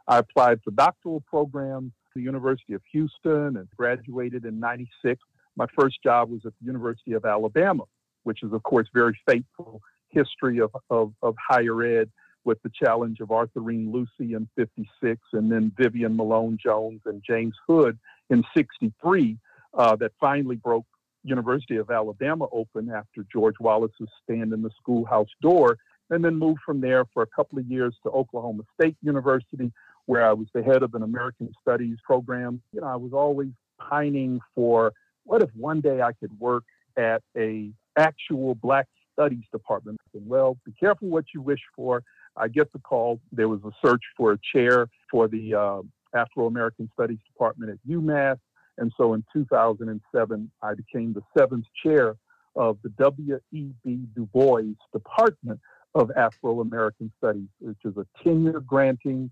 I 0.09 0.19
applied 0.19 0.61
for 0.63 0.71
doctoral 0.71 1.23
programs 1.27 1.93
at 2.07 2.15
the 2.15 2.23
University 2.23 2.75
of 2.75 2.83
Houston 2.93 3.57
and 3.57 3.69
graduated 3.77 4.45
in 4.45 4.59
96 4.61 5.21
my 5.57 5.67
first 5.79 6.03
job 6.03 6.31
was 6.31 6.43
at 6.45 6.53
the 6.61 6.67
University 6.67 7.15
of 7.15 7.25
Alabama, 7.25 7.85
which 8.25 8.43
is, 8.43 8.53
of 8.53 8.63
course, 8.63 8.87
very 8.93 9.19
faithful 9.29 9.81
history 10.11 10.61
of, 10.61 10.71
of, 10.91 11.13
of 11.23 11.35
higher 11.49 11.83
ed 11.83 12.11
with 12.45 12.63
the 12.63 12.71
challenge 12.71 13.21
of 13.21 13.29
Autherine 13.31 13.91
Lucy 13.93 14.35
in 14.35 14.49
56 14.57 15.21
and 15.33 15.51
then 15.51 15.73
Vivian 15.77 16.17
Malone 16.17 16.59
Jones 16.63 17.01
and 17.07 17.23
James 17.27 17.57
Hood 17.67 17.99
in 18.31 18.45
63 18.57 19.39
uh, 19.75 19.97
that 19.97 20.13
finally 20.21 20.57
broke 20.57 20.87
University 21.27 21.77
of 21.77 21.91
Alabama 21.91 22.47
open 22.53 22.91
after 22.91 23.25
George 23.33 23.57
Wallace's 23.61 24.09
stand 24.23 24.53
in 24.53 24.63
the 24.63 24.71
schoolhouse 24.81 25.29
door 25.43 25.77
and 26.11 26.25
then 26.25 26.37
moved 26.37 26.61
from 26.65 26.81
there 26.81 27.05
for 27.13 27.23
a 27.23 27.27
couple 27.27 27.59
of 27.59 27.67
years 27.67 27.95
to 28.05 28.11
Oklahoma 28.11 28.63
State 28.81 28.97
University 29.03 29.73
where 30.07 30.25
I 30.25 30.33
was 30.33 30.47
the 30.55 30.63
head 30.63 30.83
of 30.83 30.95
an 30.95 31.03
American 31.03 31.53
Studies 31.61 31.99
program. 32.05 32.63
You 32.73 32.81
know, 32.81 32.87
I 32.87 32.97
was 32.97 33.13
always 33.13 33.51
pining 33.79 34.41
for 34.55 34.93
what 35.25 35.43
if 35.43 35.51
one 35.55 35.81
day 35.81 36.01
I 36.01 36.13
could 36.13 36.39
work 36.39 36.65
at 36.97 37.23
a 37.37 37.71
actual 37.99 38.55
black 38.55 38.87
studies 39.13 39.45
department? 39.53 39.99
And 40.15 40.27
well, 40.29 40.57
be 40.65 40.73
careful 40.79 41.09
what 41.09 41.25
you 41.35 41.43
wish 41.43 41.61
for. 41.75 42.03
I 42.37 42.49
get 42.49 42.73
the 42.73 42.79
call. 42.79 43.21
There 43.33 43.49
was 43.49 43.61
a 43.65 43.73
search 43.85 44.03
for 44.17 44.33
a 44.33 44.39
chair 44.55 44.89
for 45.11 45.27
the 45.27 45.55
uh, 45.55 45.83
Afro 46.15 46.47
American 46.47 46.89
Studies 46.93 47.19
Department 47.27 47.73
at 47.73 47.79
UMass. 47.89 48.39
And 48.79 48.93
so 48.97 49.15
in 49.15 49.25
2007, 49.33 50.51
I 50.63 50.75
became 50.75 51.13
the 51.13 51.23
seventh 51.37 51.67
chair 51.83 52.17
of 52.55 52.79
the 52.83 52.91
W.E.B. 52.91 53.99
Du 54.15 54.27
Bois 54.33 54.75
Department 54.93 55.61
of 55.95 56.11
Afro 56.17 56.61
American 56.61 57.13
Studies, 57.19 57.49
which 57.61 57.79
is 57.85 57.97
a 57.97 58.07
tenure 58.23 58.61
granting, 58.61 59.31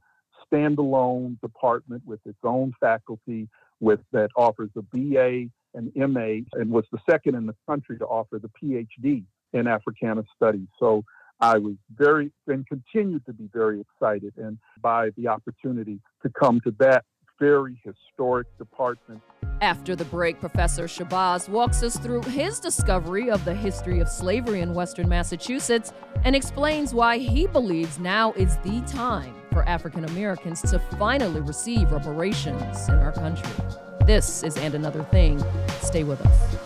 standalone 0.53 1.41
department 1.41 2.03
with 2.07 2.21
its 2.27 2.39
own 2.43 2.73
faculty 2.81 3.49
with 3.81 4.01
that 4.13 4.31
offers 4.37 4.71
a 4.77 4.83
BA 4.83 5.49
an 5.75 5.93
MA 5.97 6.45
and 6.59 6.71
was 6.71 6.85
the 6.93 6.99
second 7.09 7.35
in 7.35 7.47
the 7.47 7.55
country 7.69 7.99
to 7.99 8.05
offer 8.05 8.39
the 8.39 8.51
PhD 8.63 9.25
in 9.53 9.67
Africana 9.67 10.23
Studies. 10.35 10.69
So 10.79 11.05
I 11.41 11.59
was 11.59 11.75
very 11.95 12.33
and 12.47 12.67
continue 12.67 13.19
to 13.21 13.33
be 13.33 13.49
very 13.53 13.81
excited 13.81 14.35
and 14.37 14.59
by 14.81 15.11
the 15.17 15.29
opportunity 15.29 16.01
to 16.23 16.31
come 16.31 16.61
to 16.63 16.75
that 16.79 17.05
very 17.41 17.81
historic 17.85 18.47
department. 18.59 19.21
After 19.61 19.95
the 19.97 20.05
break, 20.07 20.41
Professor 20.41 20.85
Shabazz 20.85 21.49
walks 21.49 21.83
us 21.83 21.97
through 21.97 22.23
his 22.23 22.59
discovery 22.59 23.31
of 23.31 23.45
the 23.45 23.55
history 23.55 24.01
of 24.01 24.09
slavery 24.09 24.61
in 24.61 24.75
Western 24.75 25.09
Massachusetts 25.09 25.93
and 26.25 26.35
explains 26.35 26.93
why 26.93 27.19
he 27.19 27.47
believes 27.47 27.99
now 27.99 28.33
is 28.33 28.57
the 28.59 28.81
time 28.83 29.35
for 29.53 29.67
African 29.69 30.05
Americans 30.07 30.61
to 30.63 30.79
finally 30.99 31.41
receive 31.41 31.93
reparations 31.93 32.89
in 32.89 32.97
our 32.97 33.13
country. 33.13 33.49
This 34.07 34.43
is 34.43 34.57
And 34.57 34.75
Another 34.75 35.05
Thing. 35.05 35.43
Stay 35.81 36.05
with 36.05 36.21
us. 36.27 36.57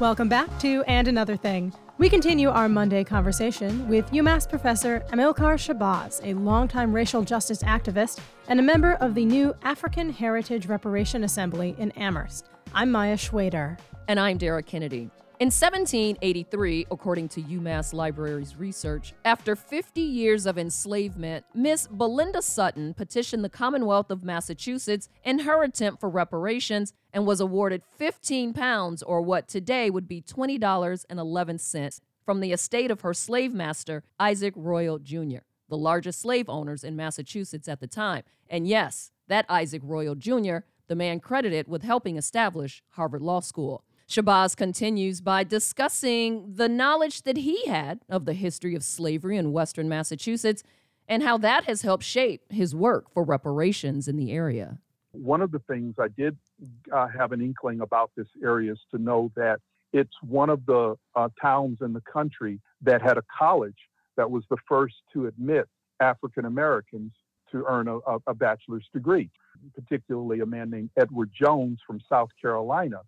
Welcome 0.00 0.28
back 0.28 0.58
to 0.60 0.82
And 0.84 1.06
Another 1.06 1.36
Thing. 1.36 1.72
We 1.98 2.10
continue 2.10 2.50
our 2.50 2.68
Monday 2.68 3.04
conversation 3.04 3.88
with 3.88 4.10
UMass 4.10 4.46
professor 4.46 5.02
Amilcar 5.12 5.56
Shabazz, 5.56 6.20
a 6.22 6.34
longtime 6.34 6.92
racial 6.92 7.22
justice 7.22 7.62
activist 7.62 8.20
and 8.48 8.60
a 8.60 8.62
member 8.62 8.92
of 8.96 9.14
the 9.14 9.24
new 9.24 9.54
African 9.62 10.10
Heritage 10.10 10.66
Reparation 10.66 11.24
Assembly 11.24 11.74
in 11.78 11.92
Amherst. 11.92 12.50
I'm 12.74 12.92
Maya 12.92 13.16
Shwayder. 13.16 13.78
And 14.08 14.20
I'm 14.20 14.36
Dara 14.36 14.62
Kennedy. 14.62 15.10
In 15.38 15.48
1783, 15.48 16.86
according 16.90 17.28
to 17.28 17.42
UMass 17.42 17.92
Library's 17.92 18.56
research, 18.56 19.12
after 19.22 19.54
50 19.54 20.00
years 20.00 20.46
of 20.46 20.56
enslavement, 20.56 21.44
Miss 21.52 21.86
Belinda 21.88 22.40
Sutton 22.40 22.94
petitioned 22.94 23.44
the 23.44 23.50
Commonwealth 23.50 24.10
of 24.10 24.24
Massachusetts 24.24 25.10
in 25.24 25.40
her 25.40 25.62
attempt 25.62 26.00
for 26.00 26.08
reparations 26.08 26.94
and 27.12 27.26
was 27.26 27.40
awarded 27.40 27.82
15 27.98 28.54
pounds, 28.54 29.02
or 29.02 29.20
what 29.20 29.46
today 29.46 29.90
would 29.90 30.08
be 30.08 30.22
$20.11, 30.22 32.00
from 32.24 32.40
the 32.40 32.52
estate 32.52 32.90
of 32.90 33.02
her 33.02 33.12
slave 33.12 33.52
master, 33.52 34.04
Isaac 34.18 34.54
Royall 34.56 35.00
Jr., 35.00 35.44
the 35.68 35.76
largest 35.76 36.18
slave 36.18 36.48
owners 36.48 36.82
in 36.82 36.96
Massachusetts 36.96 37.68
at 37.68 37.80
the 37.80 37.86
time. 37.86 38.22
And 38.48 38.66
yes, 38.66 39.12
that 39.28 39.44
Isaac 39.50 39.82
Royall 39.84 40.14
Jr., 40.14 40.60
the 40.88 40.96
man 40.96 41.20
credited 41.20 41.68
with 41.68 41.82
helping 41.82 42.16
establish 42.16 42.82
Harvard 42.92 43.20
Law 43.20 43.40
School. 43.40 43.84
Shabazz 44.08 44.56
continues 44.56 45.20
by 45.20 45.42
discussing 45.42 46.54
the 46.54 46.68
knowledge 46.68 47.22
that 47.22 47.36
he 47.36 47.66
had 47.66 48.00
of 48.08 48.24
the 48.24 48.34
history 48.34 48.76
of 48.76 48.84
slavery 48.84 49.36
in 49.36 49.52
Western 49.52 49.88
Massachusetts 49.88 50.62
and 51.08 51.24
how 51.24 51.36
that 51.38 51.64
has 51.64 51.82
helped 51.82 52.04
shape 52.04 52.42
his 52.48 52.72
work 52.72 53.10
for 53.12 53.24
reparations 53.24 54.06
in 54.06 54.16
the 54.16 54.30
area. 54.30 54.78
One 55.10 55.40
of 55.40 55.50
the 55.50 55.58
things 55.58 55.96
I 55.98 56.06
did 56.08 56.36
uh, 56.92 57.08
have 57.08 57.32
an 57.32 57.40
inkling 57.40 57.80
about 57.80 58.12
this 58.16 58.28
area 58.44 58.72
is 58.72 58.78
to 58.92 58.98
know 58.98 59.32
that 59.34 59.60
it's 59.92 60.14
one 60.22 60.50
of 60.50 60.64
the 60.66 60.94
uh, 61.16 61.28
towns 61.40 61.78
in 61.80 61.92
the 61.92 62.02
country 62.02 62.60
that 62.82 63.02
had 63.02 63.18
a 63.18 63.22
college 63.36 63.88
that 64.16 64.30
was 64.30 64.44
the 64.50 64.56
first 64.68 64.94
to 65.14 65.26
admit 65.26 65.66
African 65.98 66.44
Americans 66.44 67.12
to 67.50 67.64
earn 67.66 67.88
a, 67.88 67.98
a, 68.26 68.34
bachelor's 68.34 68.86
degree, 68.92 69.30
particularly 69.74 70.40
a 70.40 70.46
man 70.46 70.70
named 70.70 70.90
Edward 70.96 71.30
Jones 71.36 71.78
from 71.86 72.00
South 72.08 72.28
Carolina 72.40 73.00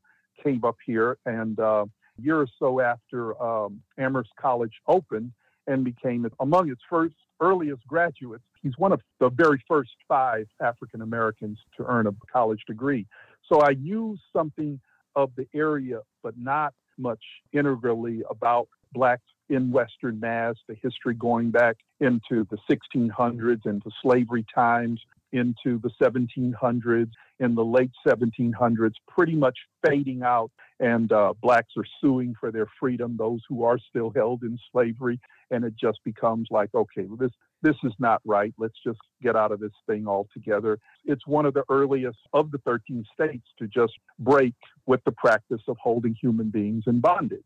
came 0.42 0.64
up 0.64 0.76
here, 0.84 1.18
and 1.26 1.58
uh, 1.58 1.84
a 2.18 2.22
year 2.22 2.40
or 2.40 2.48
so 2.58 2.80
after 2.80 3.40
um, 3.42 3.80
Amherst 3.98 4.30
College 4.40 4.72
opened 4.86 5.32
and 5.66 5.84
became 5.84 6.26
among 6.40 6.70
its 6.70 6.80
first 6.88 7.14
earliest 7.40 7.86
graduates. 7.86 8.44
He's 8.62 8.76
one 8.78 8.92
of 8.92 9.00
the 9.20 9.28
very 9.28 9.62
first 9.68 9.90
five 10.08 10.46
African 10.60 11.02
Americans 11.02 11.58
to 11.76 11.84
earn 11.86 12.06
a 12.06 12.12
college 12.32 12.62
degree. 12.66 13.06
So 13.50 13.60
I 13.60 13.70
use 13.70 14.20
something 14.32 14.80
of 15.14 15.30
the 15.36 15.46
area, 15.54 16.00
but 16.22 16.36
not 16.36 16.74
much 16.96 17.22
integrally 17.52 18.22
about 18.28 18.68
blacks 18.92 19.22
in 19.48 19.70
Western 19.70 20.20
Mass, 20.20 20.56
the 20.68 20.74
history 20.82 21.14
going 21.14 21.50
back 21.50 21.76
into 22.00 22.46
the 22.50 22.58
1600s, 22.70 23.66
into 23.66 23.90
slavery 24.02 24.44
times, 24.54 25.00
into 25.32 25.78
the 25.80 25.90
1700s, 26.00 27.10
in 27.40 27.54
the 27.54 27.64
late 27.64 27.90
1700s, 28.06 28.92
pretty 29.08 29.34
much 29.34 29.56
fading 29.86 30.22
out, 30.22 30.50
and 30.80 31.12
uh, 31.12 31.34
blacks 31.40 31.72
are 31.76 31.84
suing 32.00 32.34
for 32.38 32.50
their 32.50 32.66
freedom, 32.80 33.16
those 33.18 33.40
who 33.48 33.64
are 33.64 33.78
still 33.78 34.10
held 34.14 34.42
in 34.42 34.58
slavery, 34.72 35.20
and 35.50 35.64
it 35.64 35.74
just 35.80 35.98
becomes 36.04 36.48
like, 36.50 36.70
okay, 36.74 37.06
this 37.18 37.32
this 37.60 37.76
is 37.82 37.92
not 37.98 38.20
right. 38.24 38.54
Let's 38.56 38.78
just 38.86 39.00
get 39.20 39.34
out 39.34 39.50
of 39.50 39.58
this 39.58 39.72
thing 39.88 40.06
altogether. 40.06 40.78
It's 41.04 41.26
one 41.26 41.44
of 41.44 41.54
the 41.54 41.64
earliest 41.68 42.18
of 42.32 42.52
the 42.52 42.58
13 42.58 43.04
states 43.12 43.48
to 43.58 43.66
just 43.66 43.94
break 44.20 44.54
with 44.86 45.02
the 45.04 45.10
practice 45.10 45.62
of 45.66 45.76
holding 45.82 46.14
human 46.20 46.50
beings 46.50 46.84
in 46.86 47.00
bondage, 47.00 47.42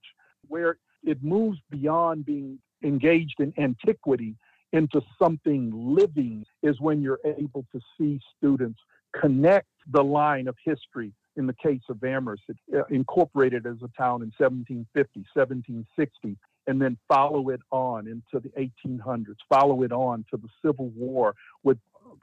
where 0.49 0.77
it 1.03 1.23
moves 1.23 1.59
beyond 1.71 2.27
being 2.27 2.59
engaged 2.83 3.37
in 3.39 3.55
antiquity 3.59 4.35
into 4.73 5.01
something 5.21 5.73
living 5.75 6.45
is 6.63 6.81
when 6.81 7.03
you're 7.03 7.21
able 7.25 7.65
to 7.73 7.81
see 7.99 8.21
students 8.37 8.81
connect 9.19 9.69
the 9.91 10.03
line 10.03 10.49
of 10.49 10.57
history. 10.65 11.13
In 11.37 11.47
the 11.47 11.55
case 11.55 11.81
of 11.89 12.03
Amherst, 12.05 12.43
it 12.49 12.57
uh, 12.77 12.85
incorporated 12.91 13.67
as 13.67 13.77
a 13.77 13.89
town 13.99 14.23
in 14.23 14.33
1750, 14.39 15.25
1760, 15.35 16.37
and 16.67 16.81
then 16.81 16.99
follow 17.09 17.49
it 17.49 17.61
on 17.71 18.07
into 18.07 18.39
the 18.39 18.51
1800s, 18.87 19.37
follow 19.49 19.83
it 19.83 19.93
on 19.93 20.25
to 20.31 20.37
the 20.37 20.49
Civil 20.65 20.91
War 20.91 21.35
with 21.65 21.79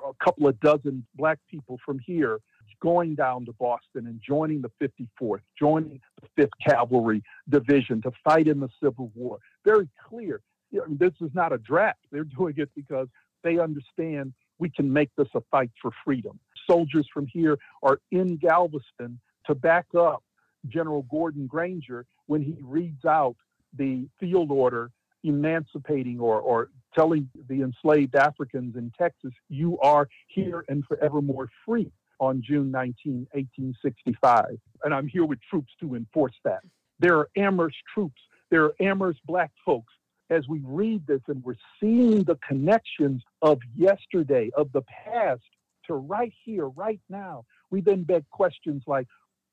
a 0.08 0.24
couple 0.24 0.48
of 0.48 0.60
dozen 0.60 1.06
black 1.16 1.40
people 1.50 1.80
from 1.84 2.00
here 2.00 2.40
going 2.82 3.16
down 3.16 3.46
to 3.46 3.54
Boston 3.54 4.08
and 4.08 4.22
joining 4.26 4.62
the 4.62 4.72
54th, 4.82 5.42
joining 5.58 6.00
the 6.22 6.44
5th 6.44 6.52
Cavalry 6.66 7.24
Division 7.50 8.02
to 8.04 8.12
fight 8.24 8.48
in 8.48 8.60
the 8.60 8.70
Civil 8.82 9.12
War. 9.16 9.40
Very 9.66 9.90
clear 10.08 10.42
you 10.72 10.80
know, 10.80 10.86
this 10.90 11.14
is 11.22 11.32
not 11.34 11.54
a 11.54 11.58
draft. 11.58 12.00
They're 12.12 12.24
doing 12.24 12.56
it 12.58 12.70
because 12.76 13.08
they 13.44 13.60
understand 13.60 14.34
we 14.58 14.70
can 14.70 14.92
make 14.92 15.10
this 15.18 15.28
a 15.36 15.42
fight 15.50 15.72
for 15.82 15.92
freedom. 16.04 16.40
Soldiers 16.70 17.08
from 17.14 17.28
here 17.28 17.58
are 17.82 18.00
in 18.12 18.38
Galveston 18.38 19.20
to 19.48 19.56
back 19.56 19.86
up 19.98 20.24
General 20.68 21.04
Gordon 21.04 21.48
Granger 21.48 22.06
when 22.28 22.42
he 22.42 22.58
reads 22.62 23.06
out 23.06 23.36
the 23.78 24.08
field 24.20 24.52
order 24.52 24.92
emancipating 25.24 26.20
or, 26.20 26.40
or 26.40 26.70
telling 26.96 27.30
the 27.50 27.62
enslaved 27.62 28.16
Africans 28.16 28.76
in 28.76 28.92
Texas, 28.98 29.32
you 29.50 29.80
are 29.80 30.08
here 30.28 30.66
and 30.70 30.84
forevermore 30.86 31.50
free 31.66 31.92
on 32.20 32.42
June 32.46 32.72
19, 32.72 33.28
1865. 33.32 34.46
And 34.84 34.94
I'm 34.94 35.08
here 35.08 35.26
with 35.26 35.40
troops 35.50 35.72
to 35.82 35.96
enforce 35.96 36.36
that. 36.44 36.62
There 37.00 37.18
are 37.18 37.30
Amherst 37.38 37.78
troops, 37.94 38.22
there 38.50 38.66
are 38.66 38.74
Amherst 38.82 39.20
black 39.26 39.52
folks, 39.66 39.94
as 40.30 40.48
we 40.48 40.62
read 40.64 41.06
this 41.08 41.22
and 41.28 41.44
we're 41.44 41.56
seeing 41.80 42.24
the 42.24 42.38
connections 42.48 43.22
of 43.42 43.60
yesterday, 43.76 44.52
of 44.56 44.72
the 44.72 44.82
past, 44.84 45.42
to 45.88 45.96
right 45.96 46.34
here, 46.46 46.68
right 46.68 47.02
now, 47.10 47.46
we 47.72 47.82
then 47.82 48.04
beg 48.04 48.28
questions 48.30 48.84
like 48.86 49.08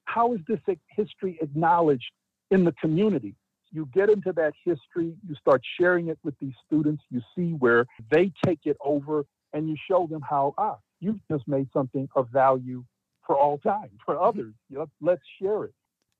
how 0.04 0.34
is 0.34 0.40
this 0.46 0.60
history 0.88 1.38
acknowledged 1.40 2.10
in 2.50 2.64
the 2.64 2.72
community? 2.72 3.34
You 3.72 3.88
get 3.92 4.08
into 4.10 4.32
that 4.34 4.52
history, 4.64 5.14
you 5.26 5.34
start 5.34 5.62
sharing 5.78 6.08
it 6.08 6.18
with 6.22 6.34
these 6.40 6.54
students, 6.66 7.02
you 7.10 7.20
see 7.34 7.52
where 7.52 7.86
they 8.10 8.32
take 8.44 8.60
it 8.64 8.76
over, 8.84 9.24
and 9.52 9.68
you 9.68 9.76
show 9.90 10.06
them 10.06 10.22
how, 10.22 10.54
ah, 10.58 10.76
you've 11.00 11.20
just 11.30 11.48
made 11.48 11.68
something 11.72 12.08
of 12.14 12.28
value 12.30 12.84
for 13.26 13.36
all 13.36 13.58
time, 13.58 13.90
for 14.04 14.14
mm-hmm. 14.14 14.24
others. 14.24 14.88
Let's 15.00 15.22
share 15.40 15.64
it 15.64 15.74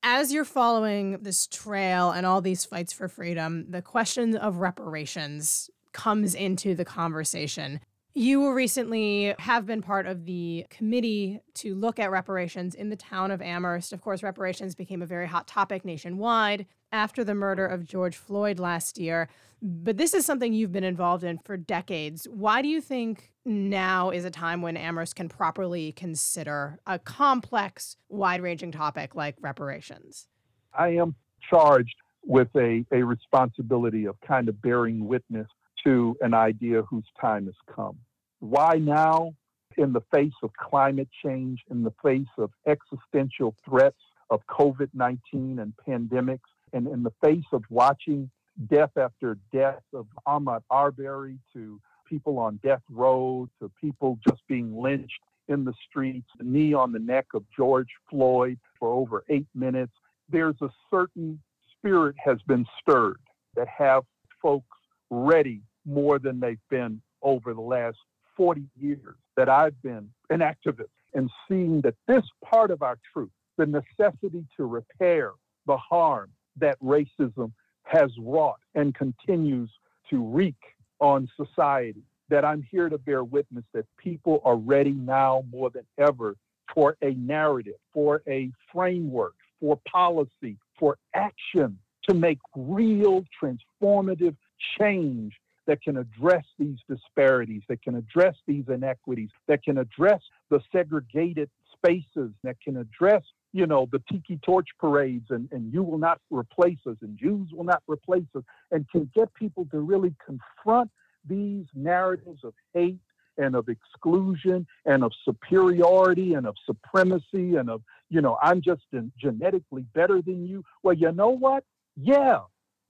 as 0.09 0.33
you're 0.33 0.45
following 0.45 1.19
this 1.23 1.49
trail 1.49 2.13
and 2.13 2.25
all 2.25 2.41
these 2.41 2.65
fights 2.65 2.93
for 2.93 3.09
freedom, 3.09 3.67
the 3.69 3.83
question 3.83 4.37
of 4.37 4.59
reparations 4.59 5.69
comes 5.93 6.33
into 6.33 6.77
the 6.77 6.85
conversation. 6.85 7.81
You 8.19 8.51
recently 8.55 9.35
have 9.41 9.67
been 9.67 9.83
part 9.83 10.07
of 10.07 10.25
the 10.25 10.65
committee 10.71 11.43
to 11.57 11.75
look 11.75 11.99
at 11.99 12.11
reparations 12.11 12.75
in 12.75 12.89
the 12.89 12.97
town 12.97 13.31
of 13.31 13.43
Amherst. 13.43 13.93
Of 13.93 14.01
course, 14.01 14.23
reparations 14.23 14.75
became 14.75 15.03
a 15.03 15.07
very 15.07 15.27
hot 15.27 15.47
topic 15.47 15.85
nationwide 15.85 16.65
after 16.91 17.23
the 17.25 17.35
murder 17.35 17.67
of 17.67 17.85
George 17.85 18.17
Floyd 18.17 18.59
last 18.59 18.97
year. 18.97 19.29
But 19.61 19.99
this 19.99 20.15
is 20.15 20.25
something 20.25 20.55
you've 20.55 20.73
been 20.73 20.83
involved 20.83 21.25
in 21.25 21.37
for 21.37 21.59
decades. 21.59 22.27
Why 22.31 22.63
do 22.63 22.69
you 22.69 22.81
think 22.81 23.33
now 23.45 24.09
is 24.09 24.25
a 24.25 24.31
time 24.31 24.63
when 24.63 24.79
Amherst 24.79 25.15
can 25.15 25.29
properly 25.29 25.93
consider 25.93 26.79
a 26.87 26.99
complex, 26.99 27.99
wide 28.09 28.41
ranging 28.41 28.73
topic 28.73 29.15
like 29.15 29.37
reparations? 29.43 30.27
I 30.73 30.89
am 30.93 31.15
charged 31.51 31.97
with 32.25 32.49
a, 32.57 32.83
a 32.93 33.03
responsibility 33.03 34.07
of 34.07 34.19
kind 34.27 34.49
of 34.49 34.63
bearing 34.63 35.07
witness 35.07 35.49
to 35.87 36.17
an 36.21 36.35
idea 36.35 36.83
whose 36.83 37.07
time 37.21 37.47
has 37.47 37.55
come. 37.75 37.97
Why 38.41 38.75
now? 38.75 39.35
In 39.79 39.93
the 39.93 40.03
face 40.13 40.33
of 40.43 40.51
climate 40.55 41.09
change, 41.25 41.61
in 41.71 41.83
the 41.83 41.93
face 42.03 42.27
of 42.39 42.51
existential 42.67 43.55
threats 43.65 44.01
of 44.31 44.41
COVID 44.49 44.89
19 44.95 45.59
and 45.59 45.73
pandemics, 45.87 46.49
and 46.73 46.89
in 46.89 47.03
the 47.03 47.13
face 47.23 47.45
of 47.53 47.63
watching 47.71 48.31
death 48.69 48.91
after 48.97 49.39
death 49.53 49.83
of 49.95 50.07
Ahmaud 50.27 50.63
Arbery 50.71 51.39
to 51.53 51.81
people 52.09 52.39
on 52.39 52.59
death 52.65 52.83
row 52.91 53.49
to 53.61 53.71
people 53.81 54.19
just 54.27 54.41
being 54.49 54.75
lynched 54.81 55.21
in 55.49 55.65
the 55.65 55.75
streets, 55.89 56.29
the 56.39 56.45
knee 56.45 56.73
on 56.73 56.91
the 56.91 56.99
neck 56.99 57.27
of 57.35 57.45
George 57.55 57.91
Floyd 58.11 58.59
for 58.79 58.91
over 58.93 59.25
eight 59.29 59.47
minutes. 59.55 59.93
There's 60.29 60.61
a 60.63 60.71
certain 60.91 61.39
spirit 61.73 62.17
has 62.25 62.39
been 62.49 62.67
stirred 62.81 63.21
that 63.55 63.69
have 63.69 64.05
folks 64.43 64.67
ready 65.11 65.61
more 65.87 66.19
than 66.19 66.41
they've 66.41 66.59
been 66.71 67.01
over 67.23 67.55
the 67.55 67.61
last 67.61 67.99
40 68.37 68.63
years 68.79 69.17
that 69.37 69.49
I've 69.49 69.81
been 69.83 70.11
an 70.31 70.41
activist 70.41 70.91
and 71.15 71.31
seeing 71.49 71.81
that 71.83 71.95
this 72.07 72.25
part 72.45 72.71
of 72.71 72.83
our 72.83 72.99
truth, 73.13 73.31
the 73.57 73.67
necessity 73.67 74.45
to 74.57 74.67
repair 74.67 75.33
the 75.67 75.77
harm 75.77 76.31
that 76.59 76.79
racism 76.81 77.53
has 77.85 78.11
wrought 78.19 78.61
and 78.75 78.95
continues 78.95 79.71
to 80.11 80.23
wreak 80.23 80.57
on 81.01 81.29
society, 81.37 82.03
that 82.29 82.45
I'm 82.45 82.63
here 82.71 82.89
to 82.89 82.99
bear 82.99 83.23
witness 83.23 83.65
that 83.73 83.87
people 83.99 84.41
are 84.45 84.57
ready 84.57 84.93
now 84.93 85.45
more 85.51 85.71
than 85.71 85.85
ever 85.99 86.37
for 86.75 86.97
a 87.03 87.15
narrative, 87.15 87.77
for 87.93 88.23
a 88.29 88.51
framework, 88.73 89.35
for 89.61 89.79
policy, 89.91 90.59
for 90.79 90.99
action 91.15 91.79
to 92.09 92.15
make 92.15 92.39
real 92.55 93.25
transformative 93.43 94.37
change 94.79 95.33
that 95.67 95.83
can 95.83 95.97
address 95.97 96.45
these 96.59 96.79
disparities, 96.89 97.63
that 97.69 97.83
can 97.83 97.97
address 97.97 98.37
these 98.47 98.65
inequities, 98.69 99.31
that 99.49 99.63
can 99.63 99.79
address 99.79 100.21
the 100.51 100.61
segregated 100.73 101.51
spaces, 101.73 102.31
that 102.43 102.57
can 102.63 102.77
address, 102.77 103.23
you 103.53 103.67
know, 103.67 103.89
the 103.93 104.03
tiki 104.11 104.39
torch 104.45 104.69
parades 104.79 105.27
and, 105.31 105.49
and 105.53 105.73
you 105.73 105.83
will 105.83 105.99
not 105.99 106.21
replace 106.31 106.79
us 106.87 106.97
and 107.03 107.19
Jews 107.19 107.49
will 107.53 107.65
not 107.65 107.83
replace 107.87 108.27
us, 108.35 108.43
and 108.71 108.89
can 108.91 109.11
get 109.15 109.33
people 109.35 109.67
to 109.71 109.81
really 109.81 110.15
confront 110.25 110.91
these 111.29 111.67
narratives 111.75 112.45
of 112.45 112.55
hate 112.73 113.01
and 113.39 113.55
of 113.55 113.69
exclusion 113.69 114.67
and 114.87 115.05
of 115.05 115.13
superiority 115.25 116.35
and 116.35 116.47
of 116.47 116.55
supremacy 116.65 117.57
and 117.57 117.69
of, 117.69 117.83
you 118.09 118.21
know, 118.21 118.39
I'm 118.41 118.63
just 118.63 118.83
genetically 119.21 119.85
better 119.95 120.23
than 120.23 120.47
you. 120.47 120.65
Well, 120.83 120.95
you 120.95 121.13
know 121.13 121.31
what? 121.31 121.65
Yeah, 121.97 122.41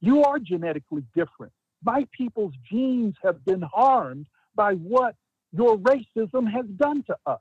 you 0.01 0.23
are 0.25 0.39
genetically 0.39 1.05
different. 1.15 1.53
My 1.87 2.05
people's 2.11 2.53
genes 2.69 3.15
have 3.23 3.45
been 3.45 3.63
harmed 3.63 4.27
by 4.57 4.73
what 4.73 5.15
your 5.53 5.79
racism 5.79 6.51
has 6.51 6.67
done 6.77 7.05
to 7.05 7.17
us. 7.27 7.39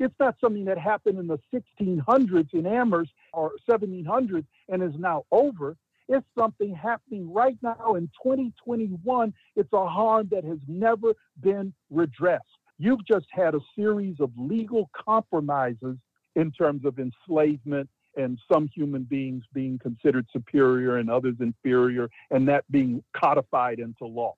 It's 0.00 0.14
not 0.18 0.34
something 0.40 0.64
that 0.64 0.76
happened 0.76 1.20
in 1.20 1.28
the 1.28 1.38
1600s 1.54 2.52
in 2.52 2.66
Amherst 2.66 3.12
or 3.32 3.52
1700s 3.70 4.44
and 4.68 4.82
is 4.82 4.98
now 4.98 5.22
over. 5.30 5.76
It's 6.08 6.26
something 6.36 6.74
happening 6.74 7.32
right 7.32 7.56
now 7.62 7.94
in 7.94 8.10
2021. 8.24 9.32
It's 9.54 9.72
a 9.72 9.86
harm 9.86 10.28
that 10.32 10.44
has 10.44 10.58
never 10.66 11.14
been 11.40 11.72
redressed. 11.88 12.42
You've 12.78 13.06
just 13.06 13.26
had 13.30 13.54
a 13.54 13.60
series 13.76 14.16
of 14.18 14.32
legal 14.36 14.90
compromises 14.92 15.96
in 16.34 16.50
terms 16.50 16.84
of 16.84 16.98
enslavement 16.98 17.88
and 18.16 18.38
some 18.50 18.68
human 18.74 19.02
beings 19.02 19.44
being 19.52 19.78
considered 19.78 20.26
superior 20.32 20.96
and 20.96 21.10
others 21.10 21.36
inferior, 21.40 22.08
and 22.30 22.48
that 22.48 22.64
being 22.70 23.02
codified 23.14 23.78
into 23.78 24.06
law. 24.06 24.34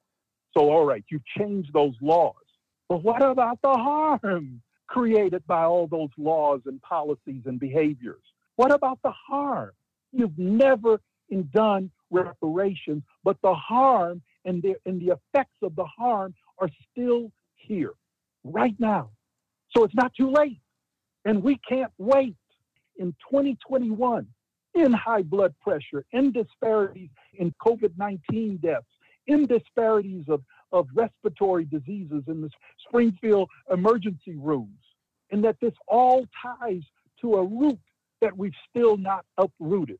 So, 0.56 0.70
all 0.70 0.84
right, 0.84 1.04
you've 1.10 1.26
changed 1.38 1.72
those 1.72 1.94
laws. 2.00 2.34
But 2.88 3.02
what 3.02 3.22
about 3.22 3.58
the 3.62 3.74
harm 3.74 4.62
created 4.86 5.46
by 5.46 5.64
all 5.64 5.86
those 5.86 6.08
laws 6.16 6.60
and 6.66 6.80
policies 6.82 7.42
and 7.44 7.60
behaviors? 7.60 8.22
What 8.56 8.72
about 8.72 8.98
the 9.04 9.12
harm? 9.12 9.72
You've 10.12 10.38
never 10.38 11.00
done 11.52 11.90
reparations, 12.10 13.02
but 13.22 13.36
the 13.42 13.54
harm 13.54 14.22
and 14.44 14.62
the, 14.62 14.74
and 14.86 15.00
the 15.00 15.12
effects 15.12 15.58
of 15.62 15.76
the 15.76 15.84
harm 15.84 16.34
are 16.58 16.70
still 16.90 17.30
here 17.54 17.92
right 18.42 18.74
now. 18.78 19.10
So 19.76 19.84
it's 19.84 19.94
not 19.94 20.12
too 20.14 20.30
late. 20.32 20.60
And 21.24 21.42
we 21.42 21.60
can't 21.68 21.92
wait 21.98 22.36
in 22.98 23.14
2021 23.30 24.26
in 24.74 24.92
high 24.92 25.22
blood 25.22 25.54
pressure, 25.60 26.04
in 26.12 26.32
disparities 26.32 27.10
in 27.34 27.54
COVID 27.64 27.92
19 27.96 28.58
deaths, 28.58 28.86
in 29.26 29.46
disparities 29.46 30.24
of, 30.28 30.42
of 30.72 30.86
respiratory 30.94 31.64
diseases 31.64 32.22
in 32.26 32.40
the 32.40 32.50
Springfield 32.86 33.48
emergency 33.72 34.36
rooms, 34.36 34.78
and 35.30 35.44
that 35.44 35.56
this 35.60 35.74
all 35.86 36.26
ties 36.42 36.82
to 37.20 37.34
a 37.34 37.44
root 37.44 37.78
that 38.20 38.36
we've 38.36 38.52
still 38.68 38.96
not 38.96 39.24
uprooted. 39.36 39.98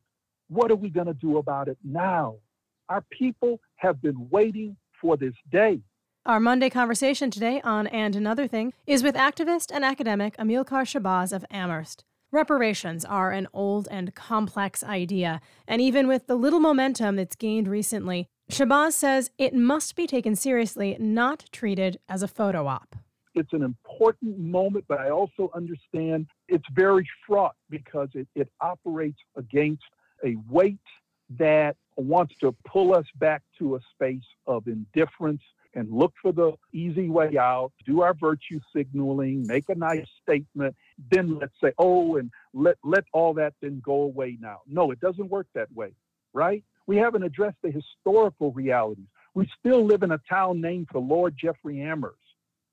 What 0.49 0.71
are 0.71 0.75
we 0.75 0.89
going 0.89 1.07
to 1.07 1.13
do 1.13 1.37
about 1.37 1.67
it 1.67 1.77
now? 1.83 2.37
Our 2.89 3.03
people 3.11 3.59
have 3.75 4.01
been 4.01 4.29
waiting 4.29 4.75
for 4.99 5.15
this 5.15 5.35
day. 5.51 5.79
Our 6.25 6.39
Monday 6.39 6.69
conversation 6.69 7.31
today 7.31 7.61
on 7.61 7.87
And 7.87 8.15
Another 8.15 8.47
Thing 8.47 8.73
is 8.85 9.03
with 9.03 9.15
activist 9.15 9.71
and 9.73 9.85
academic 9.85 10.35
Amilcar 10.37 10.83
Shabazz 10.83 11.31
of 11.31 11.45
Amherst. 11.49 12.03
Reparations 12.31 13.03
are 13.03 13.31
an 13.31 13.47
old 13.53 13.87
and 13.89 14.13
complex 14.13 14.83
idea, 14.83 15.41
and 15.67 15.81
even 15.81 16.07
with 16.07 16.27
the 16.27 16.35
little 16.35 16.59
momentum 16.59 17.15
that's 17.15 17.35
gained 17.35 17.67
recently, 17.67 18.27
Shabazz 18.51 18.91
says 18.91 19.31
it 19.39 19.55
must 19.55 19.95
be 19.95 20.05
taken 20.05 20.35
seriously, 20.35 20.95
not 20.99 21.45
treated 21.51 21.97
as 22.07 22.21
a 22.21 22.27
photo 22.27 22.67
op. 22.67 22.95
It's 23.33 23.51
an 23.51 23.63
important 23.63 24.37
moment, 24.37 24.85
but 24.87 24.99
I 24.99 25.09
also 25.09 25.49
understand 25.55 26.27
it's 26.47 26.65
very 26.71 27.07
fraught 27.25 27.55
because 27.67 28.09
it, 28.13 28.27
it 28.35 28.47
operates 28.61 29.19
against 29.35 29.83
a 30.23 30.35
weight 30.47 30.77
that 31.39 31.77
wants 31.97 32.35
to 32.41 32.55
pull 32.63 32.93
us 32.93 33.05
back 33.15 33.41
to 33.57 33.75
a 33.75 33.79
space 33.95 34.27
of 34.45 34.67
indifference 34.67 35.41
and 35.75 35.91
look 35.91 36.13
for 36.21 36.31
the 36.31 36.53
easy 36.73 37.09
way 37.09 37.37
out, 37.37 37.71
do 37.85 38.01
our 38.01 38.13
virtue 38.13 38.59
signaling, 38.75 39.45
make 39.45 39.69
a 39.69 39.75
nice 39.75 40.07
statement, 40.21 40.75
then 41.11 41.37
let's 41.37 41.53
say, 41.63 41.71
oh, 41.77 42.17
and 42.17 42.31
let, 42.53 42.75
let 42.83 43.03
all 43.13 43.33
that 43.35 43.53
then 43.61 43.81
go 43.85 44.01
away 44.01 44.37
now. 44.39 44.59
No, 44.67 44.91
it 44.91 44.99
doesn't 44.99 45.29
work 45.29 45.47
that 45.53 45.71
way, 45.73 45.93
right? 46.33 46.63
We 46.87 46.97
haven't 46.97 47.23
addressed 47.23 47.57
the 47.61 47.71
historical 47.71 48.51
realities. 48.51 49.05
We 49.35 49.47
still 49.59 49.85
live 49.85 50.01
in 50.01 50.11
a 50.11 50.19
town 50.29 50.59
named 50.59 50.87
for 50.91 50.99
Lord 50.99 51.35
Jeffrey 51.39 51.81
Amherst. 51.81 52.17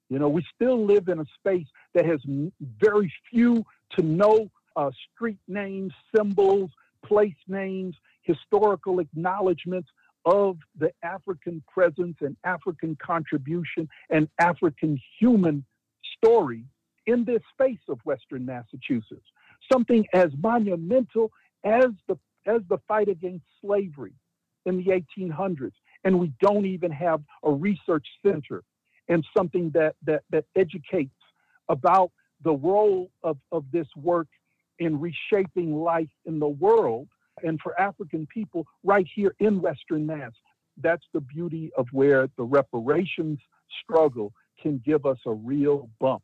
You 0.09 0.19
know, 0.19 0.29
we 0.29 0.45
still 0.55 0.87
live 0.87 1.09
in 1.09 1.19
a 1.19 1.27
space 1.39 1.67
that 1.95 2.07
has 2.07 2.21
very 2.81 3.13
few 3.31 3.65
to 3.97 4.03
no 4.03 4.51
uh, 4.77 4.91
street 5.13 5.41
names, 5.49 5.93
symbols, 6.17 6.71
place 7.05 7.35
names, 7.49 7.95
historical 8.23 9.01
acknowledgments 9.01 9.89
of 10.27 10.59
the 10.77 10.91
African 11.05 11.63
presence 11.73 12.17
and 12.21 12.37
African 12.45 12.99
contribution 13.01 13.89
and 14.11 14.29
African 14.41 15.01
human 15.19 15.65
story 16.17 16.65
in 17.07 17.25
this 17.25 17.41
space 17.53 17.79
of 17.89 18.01
Western 18.05 18.45
Massachusetts. 18.45 19.25
Something 19.73 20.05
as 20.13 20.31
monumental 20.43 21.31
as 21.65 21.87
the, 22.09 22.19
as 22.47 22.61
the 22.69 22.79
fight 22.89 23.09
against 23.09 23.45
slavery 23.61 24.15
in 24.67 24.77
the 24.79 25.03
1800s. 25.19 25.73
And 26.05 26.19
we 26.19 26.33
don't 26.41 26.67
even 26.67 26.91
have 26.91 27.23
a 27.45 27.53
research 27.53 28.07
center 28.27 28.65
and 29.09 29.25
something 29.37 29.71
that, 29.75 29.95
that, 30.05 30.23
that 30.31 30.45
educates 30.57 31.15
about 31.69 32.11
the 32.43 32.53
role 32.53 33.11
of, 33.23 33.39
of 33.53 33.65
this 33.73 33.87
work 33.97 34.27
in 34.81 35.01
reshaping 35.01 35.75
life 35.75 36.11
in 36.25 36.41
the 36.41 36.49
world 36.49 37.09
and 37.43 37.61
for 37.61 37.79
African 37.81 38.27
people 38.33 38.67
right 38.85 39.07
here 39.15 39.35
in 39.41 39.61
Western 39.61 40.07
Mass. 40.07 40.33
That's 40.83 41.05
the 41.15 41.21
beauty 41.21 41.71
of 41.77 41.87
where 41.93 42.29
the 42.37 42.45
reparations 42.45 43.39
struggle 43.83 44.33
can 44.63 44.81
give 44.85 45.07
us 45.07 45.19
a 45.27 45.33
real 45.33 45.89
bump. 46.01 46.23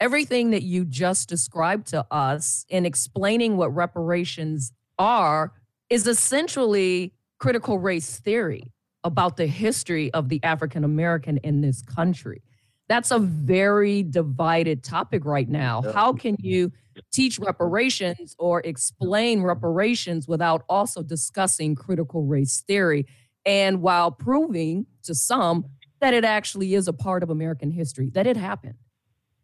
Everything 0.00 0.50
that 0.50 0.62
you 0.62 0.84
just 0.84 1.28
described 1.28 1.86
to 1.88 2.06
us 2.10 2.66
in 2.68 2.84
explaining 2.84 3.56
what 3.56 3.74
reparations 3.74 4.72
are 4.98 5.52
is 5.88 6.06
essentially 6.06 7.12
critical 7.38 7.78
race 7.78 8.18
theory 8.18 8.72
about 9.04 9.36
the 9.36 9.46
history 9.46 10.12
of 10.12 10.28
the 10.28 10.42
African 10.42 10.84
American 10.84 11.38
in 11.38 11.60
this 11.60 11.80
country. 11.80 12.42
That's 12.88 13.10
a 13.10 13.18
very 13.18 14.02
divided 14.02 14.84
topic 14.84 15.24
right 15.24 15.48
now. 15.48 15.82
How 15.92 16.12
can 16.12 16.36
you 16.40 16.72
teach 17.12 17.38
reparations 17.38 18.36
or 18.38 18.60
explain 18.60 19.42
reparations 19.42 20.28
without 20.28 20.64
also 20.68 21.02
discussing 21.02 21.74
critical 21.74 22.22
race 22.24 22.62
theory 22.66 23.06
and 23.44 23.80
while 23.82 24.10
proving 24.10 24.86
to 25.04 25.14
some 25.14 25.66
that 26.00 26.14
it 26.14 26.24
actually 26.24 26.74
is 26.74 26.88
a 26.88 26.92
part 26.92 27.22
of 27.22 27.30
American 27.30 27.70
history, 27.70 28.10
that 28.10 28.26
it 28.26 28.36
happened. 28.36 28.74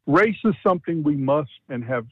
Race 0.06 0.36
is 0.44 0.54
something 0.66 1.02
we 1.02 1.16
must 1.16 1.50
and 1.68 1.84
have 1.84 2.06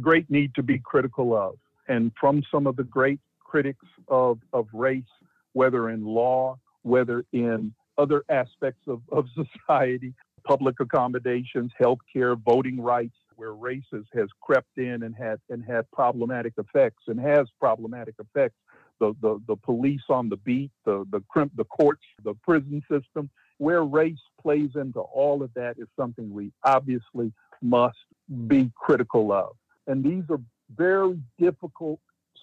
great 0.00 0.28
need 0.30 0.54
to 0.54 0.62
be 0.62 0.78
critical 0.78 1.36
of. 1.36 1.56
And 1.86 2.10
from 2.18 2.42
some 2.50 2.66
of 2.66 2.76
the 2.76 2.84
great 2.84 3.20
critics 3.38 3.84
of, 4.08 4.38
of 4.52 4.66
race, 4.72 5.04
whether 5.52 5.90
in 5.90 6.04
law, 6.04 6.58
whether 6.82 7.24
in 7.32 7.72
other 7.98 8.24
aspects 8.28 8.82
of, 8.88 9.02
of 9.12 9.26
society, 9.68 10.14
public 10.44 10.80
accommodations, 10.80 11.72
healthcare, 11.80 12.40
voting 12.42 12.80
rights, 12.80 13.16
where 13.36 13.54
races 13.54 14.06
has 14.14 14.28
crept 14.40 14.78
in 14.78 15.02
and 15.02 15.14
had 15.16 15.40
and 15.50 15.64
had 15.64 15.90
problematic 15.90 16.52
effects 16.58 17.02
and 17.08 17.18
has 17.18 17.48
problematic 17.58 18.14
effects. 18.20 18.56
the, 19.00 19.14
the, 19.20 19.40
the 19.48 19.56
police 19.56 20.02
on 20.08 20.28
the 20.28 20.36
beat, 20.36 20.70
the, 20.84 21.04
the, 21.10 21.20
the 21.56 21.64
courts, 21.64 22.04
the 22.22 22.34
prison 22.42 22.82
system. 22.90 23.28
Where 23.58 23.84
race 23.84 24.18
plays 24.40 24.70
into 24.74 25.00
all 25.00 25.42
of 25.42 25.52
that 25.54 25.78
is 25.78 25.86
something 25.98 26.32
we 26.32 26.52
obviously 26.64 27.32
must 27.62 27.96
be 28.46 28.70
critical 28.76 29.32
of. 29.32 29.56
And 29.86 30.02
these 30.02 30.24
are 30.30 30.40
very 30.76 31.20
difficult 31.38 32.00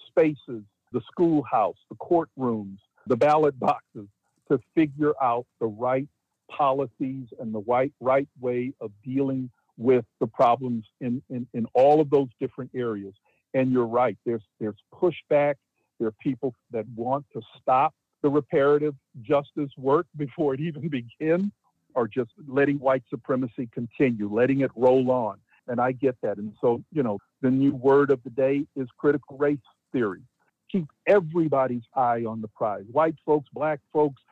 spaces 0.08 0.62
the 0.92 1.00
schoolhouse, 1.10 1.76
the 1.88 1.96
courtrooms, 1.96 2.76
the 3.06 3.16
ballot 3.16 3.58
boxes 3.58 4.08
to 4.50 4.58
figure 4.74 5.14
out 5.22 5.46
the 5.60 5.66
right 5.66 6.08
policies 6.56 7.26
and 7.40 7.54
the 7.54 7.60
right, 7.60 7.92
right 8.00 8.28
way 8.40 8.72
of 8.80 8.90
dealing 9.04 9.50
with 9.76 10.04
the 10.20 10.26
problems 10.26 10.84
in, 11.00 11.22
in, 11.30 11.46
in 11.54 11.66
all 11.74 12.00
of 12.00 12.10
those 12.10 12.28
different 12.40 12.70
areas. 12.74 13.14
And 13.54 13.72
you're 13.72 13.86
right, 13.86 14.16
there's, 14.24 14.42
there's 14.60 14.76
pushback. 14.94 15.54
There 15.98 16.08
are 16.08 16.14
people 16.20 16.54
that 16.70 16.86
want 16.94 17.26
to 17.32 17.40
stop 17.60 17.94
the 18.22 18.28
reparative 18.28 18.94
justice 19.22 19.70
work 19.76 20.06
before 20.16 20.54
it 20.54 20.60
even 20.60 20.88
begins, 20.88 21.52
or 21.94 22.08
just 22.08 22.30
letting 22.48 22.78
white 22.78 23.02
supremacy 23.10 23.68
continue, 23.72 24.32
letting 24.32 24.60
it 24.60 24.70
roll 24.74 25.10
on. 25.10 25.38
And 25.68 25.80
I 25.80 25.92
get 25.92 26.16
that. 26.22 26.38
And 26.38 26.54
so, 26.60 26.82
you 26.90 27.02
know, 27.02 27.18
the 27.42 27.50
new 27.50 27.74
word 27.74 28.10
of 28.10 28.22
the 28.24 28.30
day 28.30 28.66
is 28.74 28.88
critical 28.98 29.36
race 29.36 29.58
theory. 29.92 30.22
Keep 30.70 30.86
everybody's 31.06 31.82
eye 31.94 32.24
on 32.26 32.40
the 32.40 32.48
prize. 32.48 32.84
White 32.90 33.16
folks, 33.26 33.48
black 33.52 33.80
folks, 33.92 34.22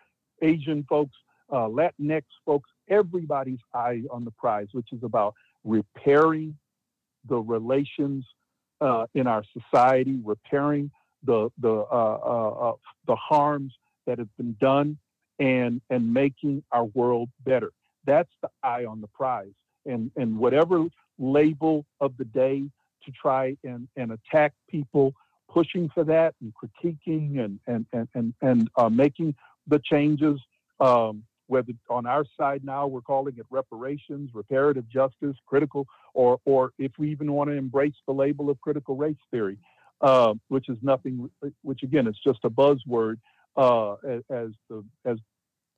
Asian 0.42 0.84
folks, 0.88 1.16
uh, 1.52 1.68
Latinx 1.68 2.22
folks, 2.44 2.70
everybody's 2.88 3.58
eye 3.74 4.02
on 4.10 4.24
the 4.24 4.30
prize, 4.32 4.68
which 4.72 4.92
is 4.92 5.02
about 5.02 5.34
repairing 5.64 6.56
the 7.28 7.38
relations 7.38 8.24
uh, 8.80 9.06
in 9.14 9.26
our 9.26 9.44
society, 9.52 10.18
repairing 10.24 10.90
the 11.24 11.50
the 11.58 11.70
uh, 11.70 12.18
uh, 12.24 12.70
uh, 12.70 12.72
the 13.06 13.16
harms 13.16 13.72
that 14.06 14.18
have 14.18 14.34
been 14.36 14.56
done, 14.60 14.98
and 15.38 15.80
and 15.90 16.12
making 16.12 16.62
our 16.72 16.84
world 16.84 17.28
better. 17.44 17.72
That's 18.06 18.30
the 18.42 18.48
eye 18.62 18.84
on 18.86 19.00
the 19.00 19.08
prize, 19.08 19.52
and 19.84 20.10
and 20.16 20.38
whatever 20.38 20.86
label 21.18 21.84
of 22.00 22.16
the 22.16 22.24
day 22.24 22.64
to 23.04 23.12
try 23.12 23.56
and 23.64 23.88
and 23.96 24.12
attack 24.12 24.52
people 24.68 25.12
pushing 25.48 25.90
for 25.92 26.04
that 26.04 26.34
and 26.40 26.52
critiquing 26.54 27.44
and 27.44 27.60
and 27.66 27.86
and 27.92 28.08
and, 28.14 28.34
and 28.40 28.70
uh, 28.76 28.88
making 28.88 29.34
the 29.66 29.80
changes. 29.84 30.40
Um, 30.80 31.24
whether 31.50 31.72
on 31.88 32.06
our 32.06 32.24
side 32.38 32.62
now 32.64 32.86
we're 32.86 33.00
calling 33.00 33.34
it 33.36 33.46
reparations, 33.50 34.30
reparative 34.32 34.88
justice, 34.88 35.36
critical, 35.46 35.86
or 36.14 36.38
or 36.44 36.72
if 36.78 36.92
we 36.96 37.10
even 37.10 37.32
want 37.32 37.50
to 37.50 37.56
embrace 37.56 37.94
the 38.06 38.14
label 38.14 38.48
of 38.50 38.60
critical 38.60 38.96
race 38.96 39.16
theory, 39.32 39.58
uh, 40.00 40.32
which 40.48 40.68
is 40.68 40.78
nothing, 40.80 41.28
which 41.62 41.82
again 41.82 42.06
is 42.06 42.16
just 42.24 42.38
a 42.44 42.50
buzzword 42.50 43.16
uh, 43.56 43.94
as 44.30 44.50
the 44.68 44.84
as 45.04 45.18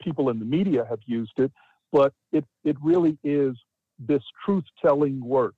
people 0.03 0.29
in 0.29 0.39
the 0.39 0.45
media 0.45 0.85
have 0.89 1.01
used 1.07 1.39
it, 1.39 1.51
but 1.91 2.13
it 2.33 2.45
it 2.65 2.77
really 2.83 3.19
is 3.25 3.57
this 3.99 4.23
truth 4.45 4.65
telling 4.85 5.25
work 5.25 5.55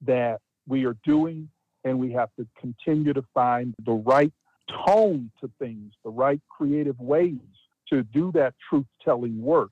that 0.00 0.40
we 0.66 0.86
are 0.86 0.96
doing, 1.04 1.50
and 1.84 1.98
we 1.98 2.10
have 2.12 2.30
to 2.38 2.46
continue 2.58 3.12
to 3.12 3.24
find 3.34 3.74
the 3.84 3.92
right 3.92 4.32
tone 4.86 5.30
to 5.40 5.50
things, 5.58 5.92
the 6.02 6.10
right 6.10 6.40
creative 6.48 6.98
ways 6.98 7.59
to 7.90 8.02
do 8.02 8.32
that 8.32 8.54
truth 8.68 8.86
telling 9.04 9.40
work 9.40 9.70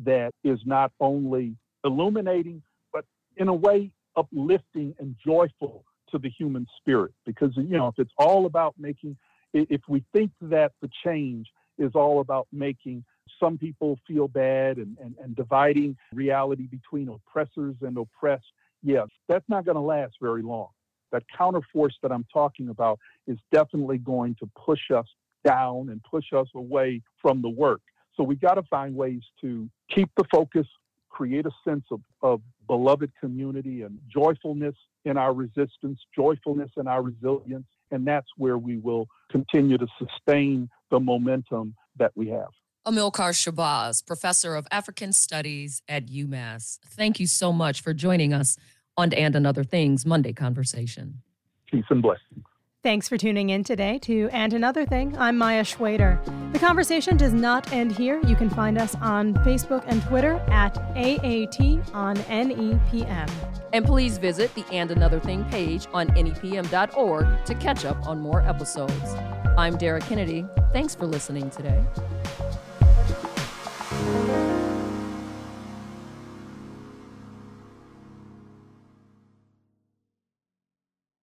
that 0.00 0.32
is 0.42 0.58
not 0.64 0.92
only 1.00 1.56
illuminating, 1.84 2.62
but 2.92 3.04
in 3.36 3.48
a 3.48 3.54
way 3.54 3.90
uplifting 4.16 4.94
and 4.98 5.16
joyful 5.24 5.84
to 6.10 6.18
the 6.18 6.30
human 6.30 6.66
spirit. 6.78 7.12
Because, 7.26 7.50
you 7.56 7.76
know, 7.76 7.88
if 7.88 7.94
it's 7.98 8.12
all 8.18 8.46
about 8.46 8.74
making, 8.78 9.16
if 9.52 9.80
we 9.88 10.04
think 10.12 10.30
that 10.40 10.72
the 10.80 10.90
change 11.04 11.48
is 11.78 11.92
all 11.94 12.20
about 12.20 12.46
making 12.52 13.04
some 13.40 13.58
people 13.58 13.98
feel 14.06 14.28
bad 14.28 14.76
and, 14.76 14.96
and, 15.02 15.14
and 15.22 15.34
dividing 15.34 15.96
reality 16.12 16.66
between 16.66 17.08
oppressors 17.08 17.74
and 17.82 17.96
oppressed, 17.98 18.44
yes, 18.82 19.08
that's 19.28 19.48
not 19.48 19.64
going 19.64 19.76
to 19.76 19.80
last 19.80 20.14
very 20.20 20.42
long. 20.42 20.68
That 21.12 21.22
counterforce 21.38 21.94
that 22.02 22.12
I'm 22.12 22.26
talking 22.32 22.68
about 22.68 22.98
is 23.26 23.38
definitely 23.52 23.98
going 23.98 24.36
to 24.40 24.50
push 24.56 24.90
us 24.94 25.06
down 25.44 25.88
and 25.90 26.02
push 26.02 26.32
us 26.34 26.48
away 26.54 27.02
from 27.20 27.42
the 27.42 27.48
work. 27.48 27.80
So 28.16 28.22
we 28.22 28.36
got 28.36 28.54
to 28.54 28.62
find 28.64 28.94
ways 28.94 29.22
to 29.40 29.68
keep 29.94 30.10
the 30.16 30.24
focus, 30.32 30.66
create 31.08 31.46
a 31.46 31.50
sense 31.68 31.84
of, 31.90 32.00
of 32.22 32.40
beloved 32.66 33.12
community 33.20 33.82
and 33.82 33.98
joyfulness 34.12 34.74
in 35.04 35.16
our 35.16 35.34
resistance, 35.34 36.00
joyfulness 36.14 36.70
in 36.76 36.86
our 36.86 37.02
resilience. 37.02 37.66
And 37.90 38.06
that's 38.06 38.28
where 38.36 38.58
we 38.58 38.78
will 38.78 39.06
continue 39.30 39.78
to 39.78 39.86
sustain 39.98 40.68
the 40.90 41.00
momentum 41.00 41.74
that 41.98 42.12
we 42.14 42.28
have. 42.28 42.48
Amilcar 42.86 43.32
Shabazz, 43.32 44.06
professor 44.06 44.54
of 44.54 44.66
African 44.70 45.12
Studies 45.12 45.82
at 45.88 46.06
UMass. 46.06 46.78
Thank 46.84 47.18
you 47.18 47.26
so 47.26 47.52
much 47.52 47.80
for 47.80 47.94
joining 47.94 48.32
us 48.32 48.58
on 48.96 49.12
And 49.14 49.34
and 49.34 49.46
Other 49.46 49.64
Things 49.64 50.04
Monday 50.04 50.32
Conversation. 50.32 51.22
Peace 51.70 51.84
and 51.90 52.02
blessings. 52.02 52.44
Thanks 52.84 53.08
for 53.08 53.16
tuning 53.16 53.48
in 53.48 53.64
today 53.64 53.98
to 54.00 54.28
And 54.30 54.52
Another 54.52 54.84
Thing. 54.84 55.16
I'm 55.16 55.38
Maya 55.38 55.64
Shwayder. 55.64 56.22
The 56.52 56.58
conversation 56.58 57.16
does 57.16 57.32
not 57.32 57.72
end 57.72 57.92
here. 57.92 58.20
You 58.26 58.36
can 58.36 58.50
find 58.50 58.76
us 58.76 58.94
on 58.96 59.32
Facebook 59.36 59.84
and 59.86 60.02
Twitter 60.02 60.34
at 60.48 60.76
AAT 60.94 61.80
on 61.94 62.16
NEPM. 62.28 63.30
And 63.72 63.86
please 63.86 64.18
visit 64.18 64.54
the 64.54 64.66
And 64.70 64.90
Another 64.90 65.18
Thing 65.18 65.44
page 65.44 65.86
on 65.94 66.08
NEPM.org 66.08 67.46
to 67.46 67.54
catch 67.54 67.86
up 67.86 68.06
on 68.06 68.20
more 68.20 68.42
episodes. 68.42 69.14
I'm 69.56 69.78
Dara 69.78 70.02
Kennedy. 70.02 70.44
Thanks 70.74 70.94
for 70.94 71.06
listening 71.06 71.48
today. 71.48 71.82